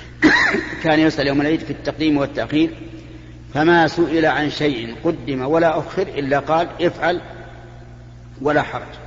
كان 0.83 0.99
يرسل 0.99 1.27
يوم 1.27 1.41
العيد 1.41 1.59
في 1.59 1.73
التقديم 1.73 2.17
والتأخير 2.17 2.69
فما 3.53 3.87
سئل 3.87 4.25
عن 4.25 4.49
شيء 4.49 4.95
قدم 5.03 5.41
ولا 5.41 5.79
أخر 5.79 6.01
إلا 6.01 6.39
قال 6.39 6.69
افعل 6.81 7.21
ولا 8.41 8.61
حرج. 8.61 9.06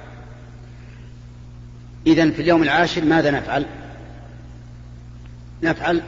إذا 2.07 2.31
في 2.31 2.43
اليوم 2.43 2.63
العاشر 2.63 3.05
ماذا 3.05 3.31
نفعل؟ 3.31 3.67
نفعل 5.63 6.03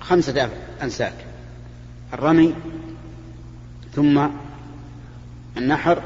خمسة 0.00 0.48
أنساك. 0.82 1.14
الرمي 2.12 2.54
ثم 3.94 4.26
النحر 5.56 6.02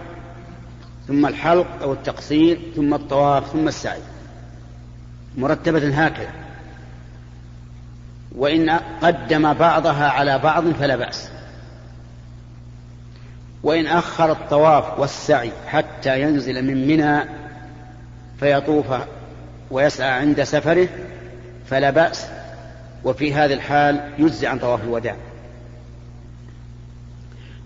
ثم 1.09 1.27
الحلق 1.27 1.83
أو 1.83 1.93
التقصير 1.93 2.61
ثم 2.77 2.95
الطواف 2.95 3.53
ثم 3.53 3.69
السعي. 3.69 4.01
مرتبة 5.39 6.05
هكذا. 6.05 6.33
وإن 8.37 8.71
قدم 9.03 9.53
بعضها 9.53 10.09
على 10.09 10.39
بعض 10.39 10.71
فلا 10.71 10.97
بأس. 10.97 11.31
وإن 13.63 13.87
أخر 13.87 14.33
الطواف 14.33 14.99
والسعي 14.99 15.53
حتى 15.67 16.23
ينزل 16.23 16.65
من 16.65 16.89
منى 16.89 17.40
فيطوف 18.41 18.87
ويسعى 19.71 20.11
عند 20.11 20.43
سفره 20.43 20.89
فلا 21.71 21.91
بأس 21.91 22.27
وفي 23.05 23.35
هذه 23.35 23.53
الحال 23.53 24.13
يجزي 24.19 24.47
عن 24.47 24.59
طواف 24.59 24.85
الوداع. 24.85 25.17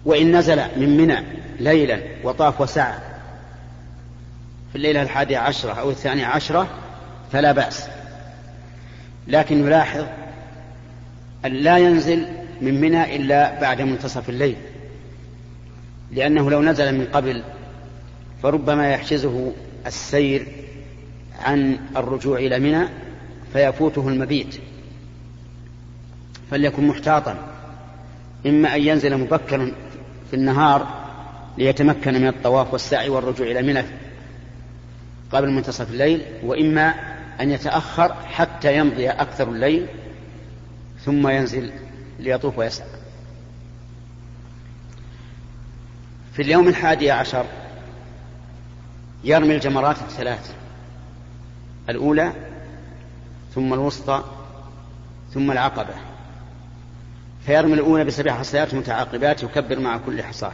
وإن 0.04 0.36
نزل 0.36 0.56
من 0.76 0.96
منى 0.96 1.24
ليلا 1.60 2.00
وطاف 2.24 2.60
وسعى 2.60 2.98
في 4.70 4.76
الليلة 4.76 5.02
الحادية 5.02 5.38
عشرة 5.38 5.72
أو 5.72 5.90
الثانية 5.90 6.26
عشرة 6.26 6.68
فلا 7.32 7.52
بأس. 7.52 7.88
لكن 9.28 9.66
يلاحظ 9.66 10.04
أن 11.44 11.52
لا 11.52 11.78
ينزل 11.78 12.26
من 12.60 12.80
منى 12.80 13.16
إلا 13.16 13.60
بعد 13.60 13.82
منتصف 13.82 14.28
الليل 14.28 14.56
لأنه 16.12 16.50
لو 16.50 16.62
نزل 16.62 16.98
من 16.98 17.06
قبل 17.06 17.42
فربما 18.42 18.90
يحجزه 18.90 19.52
السير 19.86 20.63
عن 21.44 21.78
الرجوع 21.96 22.38
إلى 22.38 22.58
منى 22.58 22.88
فيفوته 23.52 24.08
المبيت. 24.08 24.56
فليكن 26.50 26.86
محتاطا. 26.86 27.38
إما 28.46 28.74
أن 28.74 28.82
ينزل 28.82 29.16
مبكرا 29.16 29.72
في 30.30 30.36
النهار 30.36 31.04
ليتمكن 31.58 32.14
من 32.14 32.28
الطواف 32.28 32.72
والسعي 32.72 33.08
والرجوع 33.08 33.46
إلى 33.46 33.62
منى 33.62 33.84
قبل 35.32 35.50
منتصف 35.50 35.90
الليل 35.90 36.22
وإما 36.42 36.94
أن 37.40 37.50
يتأخر 37.50 38.14
حتى 38.14 38.76
يمضي 38.76 39.08
أكثر 39.08 39.48
الليل 39.48 39.86
ثم 41.04 41.28
ينزل 41.28 41.72
ليطوف 42.18 42.58
ويسعى. 42.58 42.88
في 46.32 46.42
اليوم 46.42 46.68
الحادي 46.68 47.10
عشر 47.10 47.44
يرمي 49.24 49.54
الجمرات 49.54 49.96
الثلاث. 49.98 50.54
الأولى 51.88 52.32
ثم 53.54 53.74
الوسطى 53.74 54.24
ثم 55.34 55.50
العقبة. 55.50 55.94
فيرمي 57.46 57.74
الأولى 57.74 58.04
بسبع 58.04 58.32
حصيات 58.32 58.74
متعاقبات 58.74 59.42
يكبر 59.42 59.78
مع 59.78 59.96
كل 60.06 60.22
حصاة. 60.22 60.52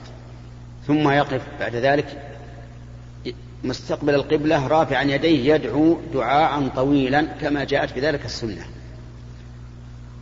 ثم 0.87 1.11
يقف 1.11 1.43
بعد 1.61 1.77
ذلك 1.77 2.23
مستقبل 3.65 4.15
القبلة 4.15 4.67
رافعا 4.67 5.03
يديه 5.03 5.55
يدعو 5.55 5.99
دعاء 6.15 6.69
طويلا 6.69 7.23
كما 7.23 7.65
جاءت 7.65 7.95
بذلك 7.95 8.25
السنة. 8.25 8.65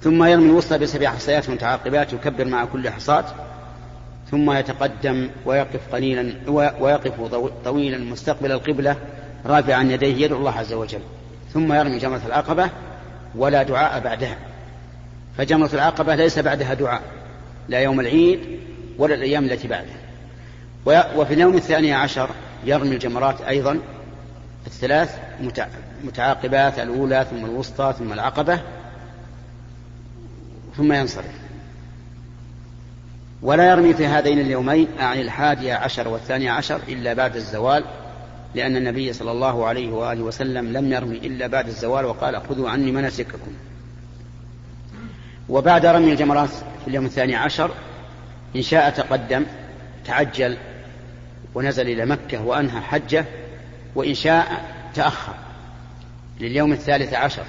ثم 0.03 0.25
يرمي 0.25 0.51
الوسطى 0.51 0.79
بسبع 0.79 1.11
حصيات 1.11 1.51
متعاقبات 1.51 2.13
يكبر 2.13 2.45
مع 2.45 2.65
كل 2.65 2.91
حصاة. 2.91 3.25
ثم 4.31 4.51
يتقدم 4.51 5.31
ويقف 5.47 5.95
قليلا 5.95 6.35
ويقف 6.81 7.21
طويلا 7.65 7.99
مستقبل 7.99 8.53
القبلة 8.53 8.97
رافعا 9.49 9.83
يديه 9.83 10.25
يدعو 10.25 10.39
الله 10.39 10.59
عز 10.59 10.73
وجل. 10.73 11.01
ثم 11.55 11.73
يرمي 11.73 11.99
جمرة 11.99 12.21
العقبة 12.27 12.71
ولا 13.35 13.63
دعاء 13.63 14.01
بعدها. 14.01 14.37
فجمرة 15.39 15.71
العقبة 15.73 16.15
ليس 16.15 16.39
بعدها 16.39 16.75
دعاء 16.75 17.03
لا 17.69 17.79
يوم 17.79 18.01
العيد 18.01 18.41
ولا 18.99 19.15
الأيام 19.15 19.45
التي 19.45 19.69
بعدها. 19.69 19.97
وفي 21.17 21.35
اليوم 21.35 21.55
الثاني 21.55 21.93
عشر 21.93 22.31
يرمي 22.65 22.95
الجمرات 22.95 23.41
أيضا. 23.41 23.79
الثلاث 24.67 25.19
متعاقبات 26.05 26.79
الأولى 26.79 27.27
ثم 27.31 27.45
الوسطى 27.45 27.95
ثم 27.99 28.13
العقبة 28.13 28.61
ثم 30.77 30.93
ينصرف. 30.93 31.39
ولا 33.43 33.71
يرمي 33.71 33.95
في 33.95 34.07
هذين 34.07 34.41
اليومين 34.41 34.89
عن 34.99 35.21
الحادية 35.21 35.75
عشر 35.75 36.09
والثانية 36.09 36.51
عشر 36.51 36.81
إلا 36.89 37.15
بعد 37.15 37.37
الزوال. 37.37 37.85
لأن 38.55 38.77
النبي 38.77 39.13
صلى 39.13 39.31
الله 39.31 39.67
عليه 39.67 39.91
وآله 39.91 40.23
وسلم 40.23 40.73
لم 40.73 40.93
يرمي 40.93 41.17
إلا 41.17 41.47
بعد 41.47 41.69
الزوال 41.69 42.05
وقال 42.05 42.43
خذوا 42.49 42.71
عني 42.71 42.93
مناسككم. 42.93 43.53
وبعد 45.49 45.87
رمي 45.87 46.13
الجمرات 46.13 46.49
في 46.49 46.89
اليوم 46.89 47.05
الثاني 47.05 47.37
عشر 47.37 47.71
إن 48.57 48.63
شاء 48.63 48.91
تقدم 48.91 49.45
تعجل 50.05 50.57
ونزل 51.55 51.89
إلى 51.89 52.07
مكة 52.07 52.45
وأنهى 52.45 52.81
حجه 52.81 53.25
وإن 53.95 54.15
شاء 54.15 54.65
تأخر 54.95 55.35
لليوم 56.41 56.73
الثالث 56.73 57.15
عشر. 57.15 57.45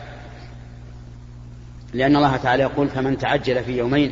لأن 1.93 2.15
الله 2.15 2.37
تعالى 2.37 2.63
يقول 2.63 2.89
فمن 2.89 3.17
تعجل 3.17 3.63
في 3.63 3.77
يومين 3.77 4.11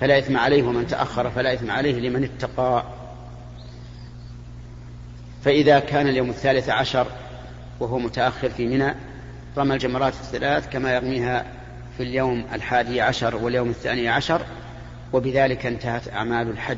فلا 0.00 0.18
إثم 0.18 0.36
عليه 0.36 0.62
ومن 0.62 0.86
تأخر 0.86 1.30
فلا 1.30 1.54
إثم 1.54 1.70
عليه 1.70 2.08
لمن 2.08 2.24
اتقى. 2.24 2.84
فإذا 5.46 5.78
كان 5.78 6.08
اليوم 6.08 6.30
الثالث 6.30 6.68
عشر 6.68 7.06
وهو 7.80 7.98
متأخر 7.98 8.50
في 8.50 8.66
منى 8.66 8.94
رمى 9.56 9.74
الجمرات 9.74 10.12
الثلاث 10.12 10.68
كما 10.68 10.94
يرميها 10.94 11.46
في 11.96 12.02
اليوم 12.02 12.44
الحادي 12.52 13.00
عشر 13.00 13.36
واليوم 13.36 13.70
الثاني 13.70 14.08
عشر 14.08 14.40
وبذلك 15.12 15.66
انتهت 15.66 16.08
أعمال 16.08 16.50
الحج. 16.50 16.76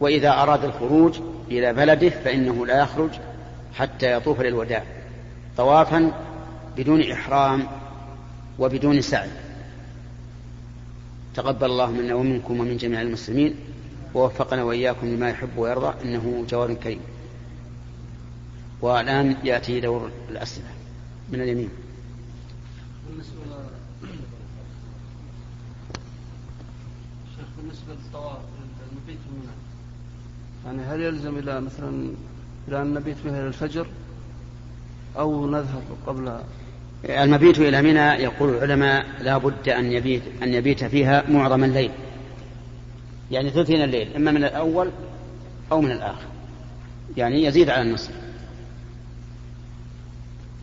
وإذا 0.00 0.30
أراد 0.30 0.64
الخروج 0.64 1.20
إلى 1.50 1.72
بلده 1.72 2.08
فإنه 2.10 2.66
لا 2.66 2.80
يخرج 2.80 3.10
حتى 3.74 4.12
يطوف 4.12 4.40
للوداع 4.40 4.84
طوافا 5.56 6.12
بدون 6.76 7.10
إحرام 7.12 7.66
وبدون 8.58 9.00
سعي. 9.00 9.30
تقبل 11.34 11.66
الله 11.66 11.90
منا 11.90 12.14
ومنكم 12.14 12.60
ومن 12.60 12.76
جميع 12.76 13.00
المسلمين. 13.00 13.54
ووفقنا 14.14 14.62
وإياكم 14.62 15.06
لما 15.06 15.30
يحب 15.30 15.48
ويرضى 15.56 15.94
إنه 16.04 16.44
جواد 16.50 16.72
كريم. 16.72 17.00
والآن 18.80 19.36
يأتي 19.44 19.80
دور 19.80 20.10
الأسئلة 20.30 20.68
من 21.32 21.40
اليمين. 21.40 21.68
بالنسبة 27.58 27.92
للطواف 27.92 28.38
المبيت 28.90 29.18
منى 29.32 29.52
يعني 30.66 30.82
هل 30.82 31.00
يلزم 31.00 31.38
إلى 31.38 31.60
مثلا 31.60 32.12
إلى 32.68 32.82
أن 32.82 32.94
نبيت 32.94 33.16
فيها 33.16 33.40
إلى 33.40 33.46
الفجر؟ 33.46 33.86
أو 35.18 35.46
نذهب 35.46 35.82
قبل؟ 36.06 36.40
المبيت 37.04 37.58
إلى 37.58 37.82
منى 37.82 38.22
يقول 38.22 38.54
العلماء 38.54 39.06
لا 39.20 39.38
بد 39.38 39.68
أن 39.68 39.92
يبيت 39.92 40.22
أن 40.42 40.54
يبيت 40.54 40.84
فيها 40.84 41.30
معظم 41.30 41.64
الليل. 41.64 41.90
يعني 43.30 43.50
ثلثين 43.50 43.84
الليل 43.84 44.14
إما 44.16 44.30
من 44.30 44.44
الأول 44.44 44.90
أو 45.72 45.80
من 45.80 45.90
الآخر. 45.90 46.26
يعني 47.16 47.44
يزيد 47.44 47.70
على 47.70 47.82
النصف. 47.82 48.10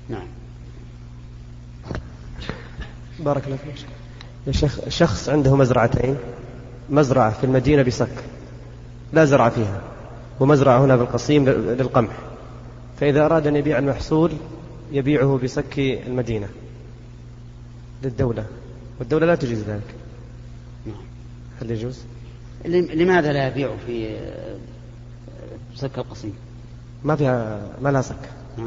نعم. 0.10 0.28
بارك 3.20 3.46
الله 3.46 3.58
فيك. 3.58 3.86
يا 4.48 4.52
شيخ 4.52 4.90
شخص 4.90 5.30
عنده 5.30 5.56
مزرعتين 5.56 6.18
مزرعة 6.90 7.32
في 7.32 7.44
المدينة 7.44 7.84
بصك 7.84 8.24
لا 9.14 9.26
زرع 9.26 9.50
فيها 9.50 9.82
ومزرعة 10.40 10.86
هنا 10.86 10.96
بالقصيم 10.96 11.50
للقمح. 11.50 12.18
فإذا 13.00 13.26
أراد 13.26 13.48
أن 13.48 13.56
يبيع 13.56 13.80
المحصول 13.80 14.32
يبيعه 14.92 15.40
بصك 15.44 15.80
المدينة 15.80 16.48
للدولة 18.04 18.46
والدولة 19.00 19.26
لا 19.26 19.36
تجيز 19.36 19.60
ذلك. 19.60 19.96
نعم. 20.86 21.04
هل 21.62 21.72
يجوز؟ 21.72 22.00
لماذا 22.66 23.34
لا 23.34 23.48
يبيع 23.48 23.76
في 23.86 24.18
صك 25.76 25.98
القصيم؟ 25.98 26.34
ما 27.04 27.16
فيها 27.16 27.70
ما 27.82 27.90
لها 27.90 28.02
صك. 28.02 28.30
آه. 28.60 28.62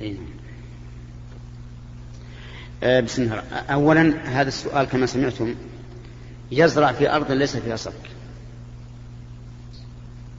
نعم. 0.00 0.16
آه 2.82 3.00
بسم 3.00 3.22
الله 3.22 3.42
أولا 3.70 4.14
هذا 4.24 4.48
السؤال 4.48 4.86
كما 4.86 5.06
سمعتم 5.06 5.54
يزرع 6.52 6.92
في 6.92 7.10
أرض 7.10 7.32
ليس 7.32 7.56
فيها 7.56 7.76
صك 7.76 7.92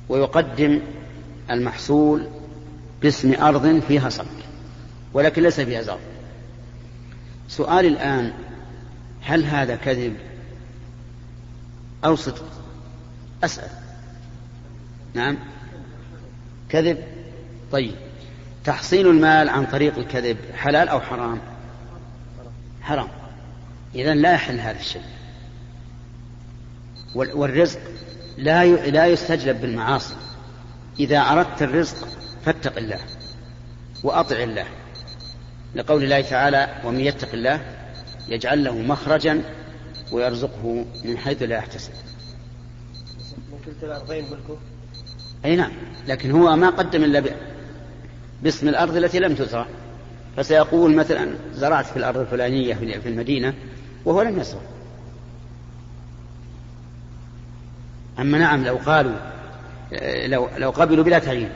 ويقدم 0.10 0.82
المحصول 1.52 2.28
باسم 3.02 3.34
أرض 3.34 3.80
فيها 3.80 4.10
صك 4.10 4.26
ولكن 5.14 5.44
ليس 5.44 5.60
فيها 5.60 5.82
زرع 5.82 5.98
سؤالي 7.48 7.88
الآن 7.88 8.34
هل 9.22 9.46
هذا 9.46 9.76
كذب 9.76 10.14
أو 12.06 12.16
صدق. 12.16 12.46
أسأل. 13.44 13.70
نعم. 15.14 15.38
كذب؟ 16.70 17.04
طيب. 17.72 17.96
تحصيل 18.64 19.08
المال 19.08 19.50
عن 19.50 19.66
طريق 19.66 19.98
الكذب 19.98 20.38
حلال 20.56 20.90
أو 20.90 21.02
حرام؟ 21.02 21.42
حرام. 22.82 23.08
إذا 23.96 24.14
لا 24.14 24.34
يحل 24.34 24.60
هذا 24.60 24.80
الشيء. 24.80 25.02
والرزق 27.16 27.80
لا 28.38 28.66
لا 28.66 29.08
يستجلب 29.08 29.62
بالمعاصي. 29.62 30.16
إذا 31.00 31.20
أردت 31.20 31.62
الرزق 31.62 32.08
فاتق 32.46 32.78
الله 32.78 33.00
وأطع 34.04 34.36
الله. 34.36 34.66
لقول 35.76 36.04
الله 36.04 36.22
تعالى 36.22 36.82
ومن 36.86 37.00
يتق 37.00 37.30
الله 37.34 37.62
يجعل 38.28 38.64
له 38.64 38.78
مخرجا 38.78 39.42
ويرزقه 40.12 40.86
من 41.06 41.18
حيث 41.18 41.42
لا 41.42 41.56
يحتسب. 41.56 41.92
الأرضين 43.84 44.24
ملكه؟ 44.24 44.58
أي 45.46 45.56
نعم 45.56 45.72
لكن 46.08 46.32
هو 46.32 46.56
ما 46.56 46.70
قدم 46.70 47.04
إلا 47.04 47.24
باسم 48.44 48.68
الأرض 48.68 48.96
التي 48.96 49.20
لم 49.20 49.36
تزرع. 49.36 49.68
فسيقول 50.38 50.96
مثلا 50.96 51.36
زرعت 51.54 51.86
في 51.86 51.98
الأرض 51.98 52.18
الفلانية 52.18 52.74
في 52.74 53.10
المدينة 53.10 53.54
وهو 54.06 54.22
لم 54.22 54.40
يزرع. 54.40 54.62
أما 58.20 58.38
نعم 58.38 58.64
لو 58.64 58.76
قالوا 58.76 59.16
لو 60.26 60.50
لو 60.58 60.70
قبلوا 60.70 61.04
بلا 61.04 61.20
تعيين. 61.20 61.50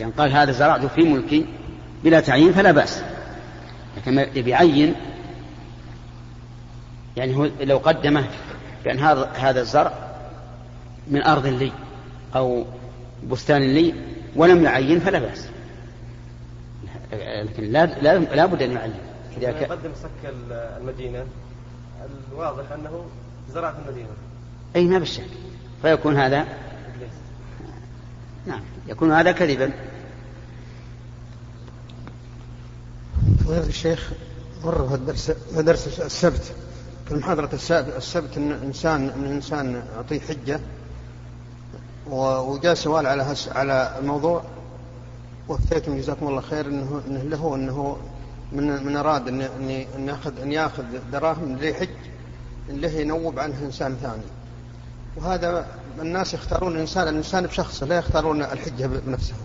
يعني 0.00 0.12
قال 0.12 0.32
هذا 0.32 0.52
زرعت 0.52 0.86
في 0.86 1.02
ملكي 1.02 1.46
بلا 2.04 2.20
تعيين 2.20 2.52
فلا 2.52 2.72
بأس. 2.72 3.02
لكن 3.96 4.42
بيعين 4.42 4.94
يعني 7.18 7.36
هو 7.36 7.48
لو 7.60 7.78
قدمه 7.78 8.28
بأن 8.84 8.98
هذا 8.98 9.24
هذا 9.24 9.60
الزرع 9.60 9.92
من 11.08 11.22
أرض 11.22 11.46
لي 11.46 11.72
أو 12.36 12.64
بستان 13.30 13.62
لي 13.62 13.94
ولم 14.36 14.62
يعين 14.64 15.00
فلا 15.00 15.18
بأس. 15.18 15.48
لكن 17.12 17.64
لا 17.64 17.86
لا, 17.86 18.18
لا 18.18 18.46
بد 18.46 18.62
أن 18.62 18.72
يعين. 18.72 18.94
إذا 19.36 19.50
يقدم 19.50 19.90
صك 20.02 20.32
المدينة 20.78 21.26
الواضح 22.32 22.72
أنه 22.72 23.06
زرع 23.50 23.72
في 23.72 23.78
المدينة. 23.86 24.08
أي 24.76 24.84
ما 24.84 24.98
بالشك 24.98 25.30
فيكون 25.82 26.16
هذا 26.16 26.46
نعم 28.46 28.60
يكون 28.86 29.12
هذا 29.12 29.32
كذبا. 29.32 29.72
فضيلة 33.44 33.66
الشيخ 33.66 34.10
مر 34.64 34.98
في 35.54 35.62
درس 35.62 36.00
السبت. 36.00 36.52
في 37.08 37.14
المحاضرة 37.14 37.50
السبت 37.96 38.36
إن 38.36 38.52
انسان 38.52 39.08
إن 39.08 39.24
إنسان 39.24 39.82
اعطيه 39.96 40.20
حجة 40.20 40.60
وجاء 42.10 42.74
سؤال 42.74 43.06
على 43.06 43.34
على 43.54 43.94
الموضوع 43.98 44.42
وأفتيتم 45.48 45.96
جزاكم 45.96 46.28
الله 46.28 46.40
خير 46.40 46.66
انه 46.66 47.02
إنه 47.08 47.22
له 47.22 47.54
إنه 47.54 47.96
من 48.52 48.86
من 48.86 48.96
أراد 48.96 49.28
ان 49.28 49.40
ان 49.96 50.08
ياخذ 50.08 50.40
إن 50.40 50.52
يأخذ 50.52 50.84
دراهم 51.12 51.56
ليحج 51.56 51.88
له 52.68 52.90
ينوب 52.90 53.38
عنه 53.38 53.58
إنسان 53.64 53.96
ثاني. 54.02 54.22
وهذا 55.16 55.66
الناس 56.00 56.34
يختارون 56.34 56.74
الإنسان 56.74 57.08
الإنسان 57.08 57.46
بشخصه 57.46 57.86
لا 57.86 57.98
يختارون 57.98 58.42
الحجة 58.42 58.86
بنفسهم 58.86 59.38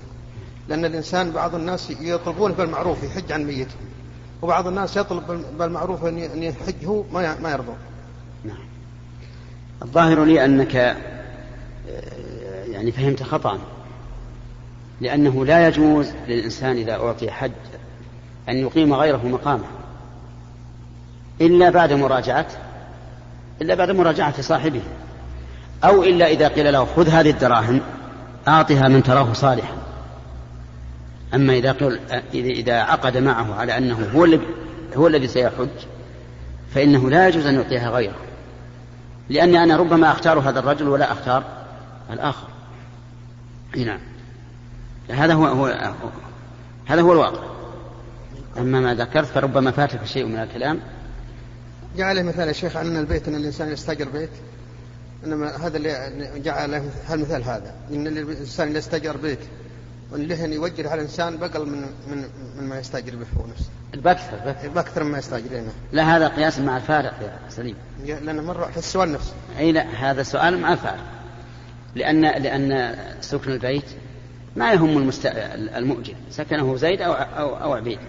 لأن 0.67 0.85
الإنسان 0.85 1.31
بعض 1.31 1.55
الناس 1.55 1.89
يطلبون 1.89 2.51
بالمعروف 2.51 3.03
يحج 3.03 3.31
عن 3.31 3.43
ميتهم 3.43 3.92
وبعض 4.43 4.67
الناس 4.67 4.97
يطلب 4.97 5.43
بالمعروف 5.57 6.05
أن 6.05 6.43
يحج 6.43 6.85
هو 6.85 7.03
ما 7.13 7.39
ما 7.39 7.51
يرضى. 7.51 7.73
نعم. 8.45 8.65
الظاهر 9.81 10.23
لي 10.23 10.45
أنك 10.45 10.75
آه، 10.75 10.95
يعني 12.67 12.91
فهمت 12.91 13.23
خطأ. 13.23 13.59
لأنه 15.01 15.45
لا 15.45 15.67
يجوز 15.67 16.11
للإنسان 16.27 16.77
إذا 16.77 16.93
أعطي 16.93 17.31
حج 17.31 17.51
أن 18.49 18.57
يقيم 18.57 18.93
غيره 18.93 19.27
مقامه. 19.27 19.67
إلا 21.41 21.69
بعد 21.69 21.93
مراجعة 21.93 22.47
إلا 23.61 23.75
بعد 23.75 23.91
مراجعة 23.91 24.41
صاحبه. 24.41 24.81
أو 25.83 26.03
إلا 26.03 26.27
إذا 26.27 26.47
قيل 26.47 26.73
له 26.73 26.85
خذ 26.85 27.09
هذه 27.09 27.29
الدراهم 27.29 27.81
أعطها 28.47 28.87
من 28.87 29.03
تراه 29.03 29.33
صالحا. 29.33 29.82
أما 31.33 31.53
إذا 31.53 31.71
قل 31.71 31.99
إذا 32.33 32.79
عقد 32.79 33.17
معه 33.17 33.55
على 33.55 33.77
أنه 33.77 34.09
هو 34.15 34.25
الذي 34.25 34.47
هو 34.95 35.07
الذي 35.07 35.27
سيحج 35.27 35.69
فإنه 36.73 37.09
لا 37.09 37.27
يجوز 37.27 37.45
أن 37.45 37.55
يعطيها 37.55 37.89
غيره. 37.89 38.15
لأني 39.29 39.63
أنا 39.63 39.77
ربما 39.77 40.11
أختار 40.11 40.39
هذا 40.39 40.59
الرجل 40.59 40.87
ولا 40.87 41.11
أختار 41.11 41.43
الآخر. 42.09 42.47
نعم. 43.77 43.99
هذا 45.09 45.33
هو, 45.33 45.45
هو 45.45 45.65
هذا 46.85 47.01
هو 47.01 47.13
الواقع. 47.13 47.43
أما 48.57 48.79
ما 48.79 48.93
ذكرت 48.93 49.25
فربما 49.25 49.71
فاتك 49.71 50.05
شيء 50.05 50.25
من 50.25 50.37
الكلام. 50.37 50.79
جعل 51.97 52.23
مثال 52.23 52.47
يا 52.47 52.53
شيخ 52.53 52.77
أن 52.77 52.97
البيت 52.97 53.27
أن 53.27 53.35
الإنسان 53.35 53.71
يستأجر 53.71 54.09
بيت. 54.09 54.29
إنما 55.25 55.55
هذا 55.67 55.77
اللي 55.77 56.29
جعل 56.35 56.73
المثال 57.11 57.43
هذا. 57.43 57.73
إن 57.91 58.07
الإنسان 58.07 58.67
اللي 58.67 58.79
استأجر 58.79 59.17
بيت. 59.17 59.39
واللي 60.13 60.45
أن 60.45 60.53
يوجر 60.53 60.87
على 60.87 61.01
الإنسان 61.01 61.37
بقل 61.37 61.65
من 61.65 61.81
من 61.81 62.25
من 62.57 62.63
ما 62.69 62.79
يستأجر 62.79 63.15
به 63.15 63.25
هو 63.37 63.47
نفسه. 63.47 63.69
بأكثر 63.93 64.69
بأكثر 64.69 65.03
مما 65.03 65.17
يستأجر 65.17 65.59
هنا 65.59 65.71
لا 65.91 66.17
هذا 66.17 66.27
قياس 66.27 66.59
مع 66.59 66.77
الفارق 66.77 67.13
يا 67.21 67.39
سليم. 67.49 67.75
لأنه 68.05 68.41
مرة 68.41 68.65
في 68.65 68.77
السؤال 68.77 69.11
نفسه. 69.11 69.33
أي 69.57 69.71
لا 69.71 69.81
هذا 69.81 70.23
سؤال 70.23 70.57
مع 70.57 70.73
الفارق. 70.73 71.03
لأن 71.95 72.21
لأن 72.21 72.95
سكن 73.21 73.51
البيت 73.51 73.85
ما 74.55 74.73
يهم 74.73 74.97
المست... 74.97 75.25
المؤجر. 75.75 76.13
سكنه 76.29 76.75
زيد 76.75 77.01
أو, 77.01 77.13
أو, 77.13 77.55
أو 77.55 77.73
عبيد. 77.73 77.99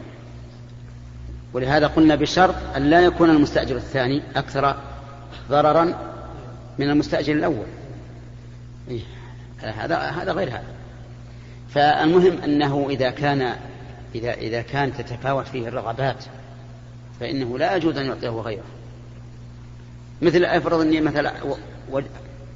ولهذا 1.52 1.86
قلنا 1.86 2.14
بشرط 2.14 2.54
أن 2.76 2.82
لا 2.82 3.00
يكون 3.00 3.30
المستأجر 3.30 3.76
الثاني 3.76 4.22
أكثر 4.36 4.76
ضررا 5.50 5.84
من 6.78 6.90
المستأجر 6.90 7.32
الأول. 7.32 7.66
إيه؟ 8.88 9.00
هذا 9.60 9.96
هذا 9.96 10.32
غير 10.32 10.48
هذا. 10.48 10.83
فالمهم 11.74 12.42
أنه 12.42 12.86
إذا 12.90 13.10
كان 13.10 13.56
إذا 14.14 14.34
إذا 14.34 14.62
كانت 14.62 15.00
تتفاوت 15.00 15.48
فيه 15.48 15.68
الرغبات 15.68 16.24
فإنه 17.20 17.58
لا 17.58 17.76
يجوز 17.76 17.96
أن 17.96 18.06
يعطيه 18.06 18.28
غيره. 18.28 18.64
مثل 20.22 20.44
أفرض 20.44 20.80
أني 20.80 21.00
مثلا 21.00 21.34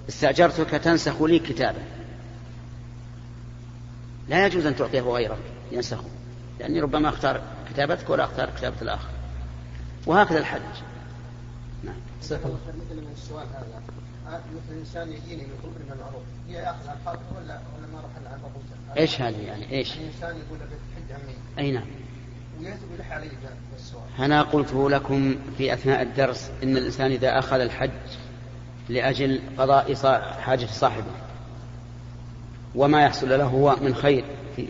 استأجرتك 0.08 0.70
تنسخ 0.70 1.22
لي 1.22 1.38
كتابا. 1.38 1.82
لا 4.28 4.46
يجوز 4.46 4.66
أن 4.66 4.76
تعطيه 4.76 5.00
غيرك 5.00 5.38
ينسخه 5.72 6.04
لأني 6.60 6.80
ربما 6.80 7.08
أختار 7.08 7.40
كتابتك 7.72 8.10
ولا 8.10 8.24
أختار 8.24 8.50
كتابة 8.56 8.82
الآخر. 8.82 9.08
وهكذا 10.06 10.38
الحج 10.38 10.60
نعم. 11.84 11.96
جزاك 12.22 12.40
الله 12.44 12.58
مثل 12.66 13.02
السؤال 13.16 13.46
هذا. 13.46 13.82
الإنسان 14.70 15.08
من 15.08 15.92
المعروف 15.92 16.22
هي 16.48 16.66
عن 16.66 16.74
خاطره 17.04 17.36
ولا 17.36 17.60
ولا 17.76 17.86
ما 17.92 18.00
راح 18.00 18.10
عن 18.16 18.98
إيش 18.98 19.20
هذه 19.20 19.40
يعني؟ 19.46 19.70
إيش؟ 19.70 19.96
الإنسان 19.96 20.36
يقول 20.36 20.58
لك 20.60 20.78
حج 20.96 21.12
عمي. 21.12 21.34
أي 21.58 21.72
نعم. 21.72 21.86
أنا 24.18 24.42
قلت 24.42 24.72
لكم 24.72 25.36
في 25.58 25.72
أثناء 25.72 26.02
الدرس 26.02 26.50
إن 26.62 26.76
الإنسان 26.76 27.10
إذا 27.10 27.38
أخذ 27.38 27.60
الحج 27.60 27.90
لأجل 28.88 29.40
قضاء 29.58 29.94
حاجة 30.40 30.66
صاحبه 30.66 31.12
وما 32.74 33.04
يحصل 33.04 33.28
له 33.28 33.44
هو 33.44 33.76
من 33.80 33.94
خير 33.94 34.24
في, 34.56 34.66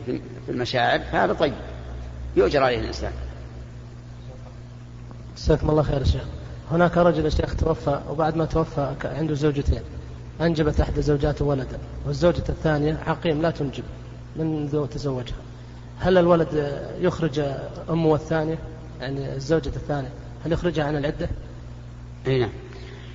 في 0.47 0.53
المشاعر 0.53 0.99
فهذا 0.99 1.33
طيب. 1.33 1.55
يؤجر 2.37 2.63
عليه 2.63 2.79
الإنسان. 2.79 3.13
جزاكم 5.37 5.71
الله 5.71 5.83
خير 5.83 6.05
شيخ. 6.05 6.25
هناك 6.73 6.97
رجل 6.97 7.25
يا 7.25 7.31
شيخ 7.31 7.57
توفى 7.57 8.01
وبعد 8.11 8.37
ما 8.37 8.45
توفى 8.45 8.95
عنده 9.05 9.35
زوجتين. 9.35 9.83
أنجبت 10.41 10.81
إحدى 10.81 11.03
زوجاته 11.03 11.45
ولدا 11.45 11.79
والزوجة 12.07 12.45
الثانية 12.49 12.99
عقيم 13.07 13.43
لا 13.43 13.51
تنجب 13.51 13.85
منذ 14.37 14.87
تزوجها. 14.87 15.37
هل 15.99 16.19
الولد 16.19 16.79
يخرج 17.01 17.43
أمه 17.91 18.15
الثانية؟ 18.15 18.59
يعني 19.01 19.35
الزوجة 19.35 19.69
الثانية 19.69 20.11
هل 20.45 20.53
يخرجها 20.53 20.85
عن 20.85 20.97
العدة؟ 20.97 21.29
أي 22.27 22.39
نعم. 22.39 22.51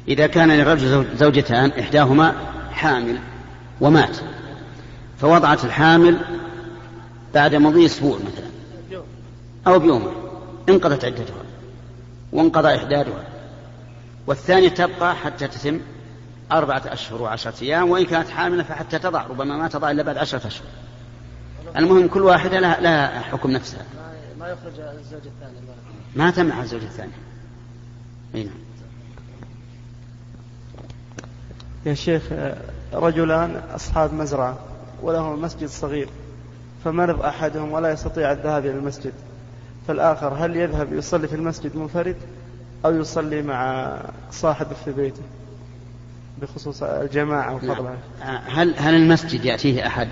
إذا 0.08 0.28
كان 0.28 0.52
للرجل 0.52 1.18
زوجتان 1.18 1.72
إحداهما 1.72 2.36
حامل 2.72 3.20
ومات. 3.82 4.18
فوضعت 5.18 5.66
الحامل 5.66 6.18
بعد 7.34 7.56
مضي 7.56 7.86
أسبوع 7.86 8.18
مثلا 8.18 9.04
أو 9.68 9.80
بيوم 9.80 10.12
انقضت 10.70 11.06
عدتها 11.06 11.44
وانقضى 12.34 12.76
إحدادها. 12.76 13.33
والثانية 14.28 14.70
تبقى 14.70 15.16
حتى 15.16 15.48
تتم 15.48 15.80
أربعة 16.52 16.82
أشهر 16.86 17.22
وعشرة 17.22 17.54
أيام 17.62 17.90
وإن 17.90 18.06
كانت 18.06 18.30
حاملة 18.30 18.64
فحتى 18.64 19.00
تضع 19.00 19.24
ربما 19.28 19.58
ما 19.58 19.68
تضع 19.68 19.92
إلا 19.92 20.04
بعد 20.04 20.18
عشرة 20.18 20.48
أشهر. 20.48 20.68
المهم 21.78 22.08
كل 22.08 22.22
واحدة 22.22 22.60
لها, 22.60 22.82
لها 22.82 23.22
حكم 23.22 23.52
نفسها. 23.52 23.86
ما 24.40 24.48
يخرج 24.50 24.80
الزوج 24.80 25.22
الثاني 25.26 25.58
ما 26.16 26.32
تمنع 26.32 26.62
الزوج 26.62 26.82
الثاني 26.82 27.12
نعم. 28.34 28.48
يا 31.86 31.94
شيخ 31.94 32.24
رجلان 32.94 33.62
أصحاب 33.76 34.14
مزرعة 34.14 34.60
ولهم 35.02 35.42
مسجد 35.42 35.68
صغير 35.68 36.10
فمرض 36.84 37.22
أحدهم 37.22 37.72
ولا 37.72 37.92
يستطيع 37.92 38.32
الذهاب 38.32 38.66
إلى 38.66 38.74
المسجد. 38.74 39.14
فالآخر 39.88 40.34
هل 40.34 40.56
يذهب 40.56 40.94
يصلي 40.94 41.28
في 41.28 41.36
المسجد 41.36 41.76
منفرد؟ 41.76 42.16
أو 42.86 42.96
يصلي 42.96 43.42
مع 43.42 43.98
صاحبه 44.32 44.76
في 44.86 44.92
بيته 44.92 45.22
بخصوص 46.42 46.84
الجماعة 46.84 47.56
وفضلها 47.56 47.98
نعم. 48.20 48.42
هل 48.46 48.74
هل 48.78 48.96
المسجد 48.96 49.46
يأتيه 49.46 49.88
أحد؟ 49.88 50.08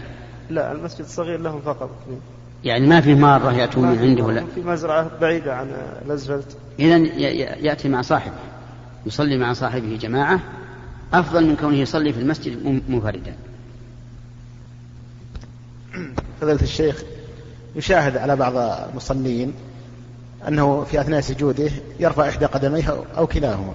لا 0.49 0.71
المسجد 0.71 0.99
الصغير 0.99 1.39
لهم 1.39 1.62
فقط. 1.62 1.89
يعني 2.63 2.88
ما 2.88 3.01
في 3.01 3.15
مارة 3.15 3.53
يأتون 3.53 3.88
من 3.88 3.99
عنده 3.99 4.23
ولا؟ 4.23 4.45
في 4.55 4.62
مزرعة 4.62 5.19
بعيدة 5.21 5.55
عن 5.55 5.71
الأسفلت 6.05 6.57
إذا 6.79 6.97
يأتي 6.97 7.89
مع 7.89 8.01
صاحبه 8.01 8.36
يصلي 9.05 9.38
مع 9.38 9.53
صاحبه 9.53 9.97
جماعة. 10.01 10.39
أفضل 11.13 11.47
من 11.47 11.55
كونه 11.55 11.77
يصلي 11.77 12.13
في 12.13 12.19
المسجد 12.19 12.81
منفردا. 12.89 13.36
فضيلة 16.41 16.62
الشيخ 16.62 17.03
يشاهد 17.75 18.17
على 18.17 18.36
بعض 18.36 18.55
المصلين 18.89 19.53
أنه 20.47 20.84
في 20.84 21.01
أثناء 21.01 21.21
سجوده 21.21 21.71
يرفع 21.99 22.30
إحدى 22.30 22.45
قدميه 22.45 23.04
أو 23.17 23.27
كلاهما. 23.27 23.73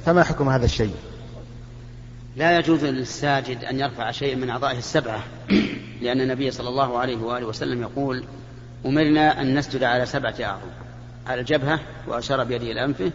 فما 0.00 0.24
حكم 0.24 0.48
هذا 0.48 0.64
الشيء؟ 0.64 0.94
لا 2.36 2.58
يجوز 2.58 2.84
للساجد 2.84 3.64
أن 3.64 3.80
يرفع 3.80 4.10
شيئا 4.10 4.36
من 4.36 4.50
أعضائه 4.50 4.78
السبعة 4.78 5.22
لأن 6.02 6.20
النبي 6.20 6.50
صلى 6.50 6.68
الله 6.68 6.98
عليه 6.98 7.16
وآله 7.16 7.46
وسلم 7.46 7.82
يقول 7.82 8.24
أمرنا 8.86 9.40
أن 9.40 9.54
نسجد 9.58 9.82
على 9.82 10.06
سبعة 10.06 10.34
أعظم 10.40 10.70
على 11.26 11.40
الجبهة 11.40 11.80
وأشار 12.08 12.44
بيده 12.44 12.72
إلى 12.72 12.84
أنفه 12.84 13.10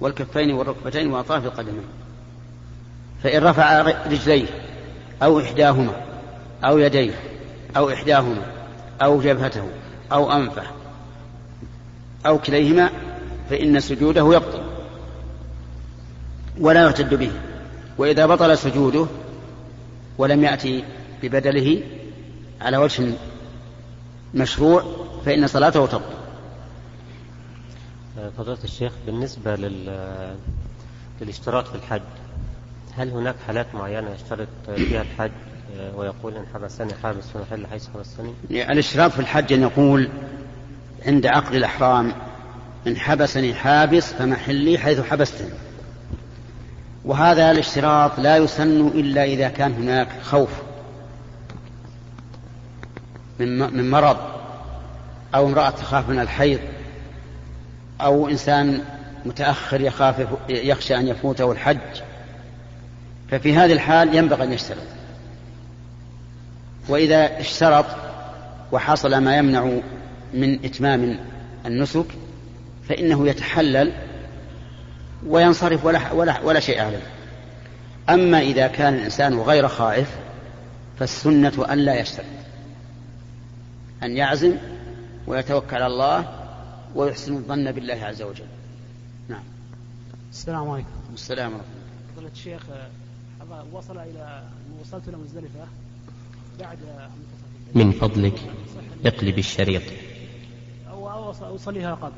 والكفين 0.00 0.52
والركبتين 0.52 1.12
وأطراف 1.12 1.44
القدمين 1.44 1.84
فإن 3.22 3.44
رفع 3.44 3.80
رجليه 4.06 4.46
أو 5.22 5.40
إحداهما 5.40 5.92
أو 6.64 6.78
يديه 6.78 7.14
أو 7.76 7.90
إحداهما 7.90 8.42
أو 9.02 9.20
جبهته 9.20 9.68
أو 10.12 10.32
أنفه 10.32 10.62
أو 12.26 12.38
كليهما 12.38 12.90
فإن 13.50 13.80
سجوده 13.80 14.34
يبطل 14.34 14.62
ولا 16.60 16.82
يعتد 16.82 17.14
به. 17.14 17.32
وإذا 17.98 18.26
بطل 18.26 18.58
سجوده 18.58 19.06
ولم 20.18 20.44
يأتي 20.44 20.84
ببدله 21.22 21.82
على 22.60 22.76
وجه 22.76 23.12
مشروع 24.34 24.84
فإن 25.26 25.46
صلاته 25.46 25.86
تبطل. 25.86 26.14
فضيلة 28.38 28.58
الشيخ 28.64 28.92
بالنسبة 29.06 29.56
لل... 29.56 30.04
للاشتراط 31.20 31.68
في 31.68 31.74
الحج 31.74 32.02
هل 32.96 33.10
هناك 33.10 33.34
حالات 33.46 33.74
معينة 33.74 34.10
يشترط 34.10 34.48
فيها 34.76 35.02
الحج؟ 35.02 35.30
ويقول 35.96 36.36
إن 36.36 36.44
حبسني 36.54 36.94
حابس 37.02 37.24
فمحل 37.24 37.66
حيث 37.66 37.88
حبسني؟ 37.94 38.34
الاشتراط 38.50 39.10
في 39.10 39.18
الحج 39.18 39.52
أن 39.52 39.62
يقول 39.62 40.08
عند 41.06 41.26
عقد 41.26 41.54
الأحرام 41.54 42.12
إن 42.86 42.96
حبسني 42.96 43.54
حابس 43.54 44.12
فمحلي 44.12 44.78
حيث 44.78 45.00
حبستني. 45.00 45.50
وهذا 47.04 47.50
الاشتراط 47.50 48.18
لا 48.18 48.36
يسن 48.36 48.86
إلا 48.86 49.24
إذا 49.24 49.48
كان 49.48 49.72
هناك 49.72 50.08
خوف 50.22 50.50
من 53.38 53.90
مرض 53.90 54.16
أو 55.34 55.46
امرأة 55.46 55.70
تخاف 55.70 56.08
من 56.08 56.18
الحيض 56.18 56.60
أو 58.00 58.28
إنسان 58.28 58.80
متأخر 59.26 59.80
يخاف 59.80 60.26
يخشى 60.48 60.96
أن 60.96 61.08
يفوته 61.08 61.52
الحج. 61.52 61.78
ففي 63.30 63.56
هذه 63.56 63.72
الحال 63.72 64.14
ينبغي 64.14 64.44
أن 64.44 64.52
يشترط. 64.52 64.86
وإذا 66.88 67.40
اشترط 67.40 67.86
وحصل 68.72 69.16
ما 69.16 69.36
يمنع 69.36 69.78
من 70.34 70.64
إتمام 70.64 71.18
النسك 71.66 72.06
فإنه 72.88 73.28
يتحلل 73.28 73.92
وينصرف 75.26 75.84
ولا, 75.84 76.12
ولا, 76.12 76.40
ولا 76.40 76.60
شيء 76.60 76.80
عليه. 76.80 77.02
أما 78.08 78.40
إذا 78.40 78.66
كان 78.66 78.94
الإنسان 78.94 79.38
غير 79.38 79.68
خائف 79.68 80.18
فالسنة 80.98 81.72
أن 81.72 81.78
لا 81.78 82.00
يشترط. 82.00 82.26
أن 84.02 84.16
يعزم 84.16 84.56
ويتوكل 85.26 85.76
على 85.76 85.86
الله 85.86 86.44
ويحسن 86.94 87.32
الظن 87.32 87.72
بالله 87.72 88.04
عز 88.04 88.22
وجل. 88.22 88.44
نعم. 89.28 89.42
السلام 90.32 90.70
عليكم. 90.70 90.88
السلام 91.14 91.52
ورحمة 91.52 91.66
الله. 91.66 92.14
فضيلة 92.16 92.32
الشيخ 92.32 92.62
وصل 93.72 93.98
إلى 93.98 94.42
وصلت 94.80 95.08
إلى 95.08 95.16
مزدلفة 95.16 95.66
بعد 96.60 96.78
من 97.74 97.92
فضلك 97.92 98.40
اقلب 99.06 99.38
الشريط. 99.38 99.82
أصليها 101.42 101.94
قبل. 101.94 102.12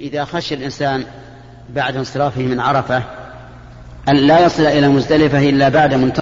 إذا 0.00 0.24
خشي 0.24 0.54
الإنسان 0.54 1.04
بعد 1.74 1.96
انصرافه 1.96 2.42
من 2.42 2.60
عرفة 2.60 3.02
أن 4.08 4.16
لا 4.16 4.44
يصل 4.44 4.62
إلى 4.62 4.88
مزدلفة 4.88 5.48
إلا 5.48 5.68
بعد 5.68 5.94
منتصف 5.94 6.19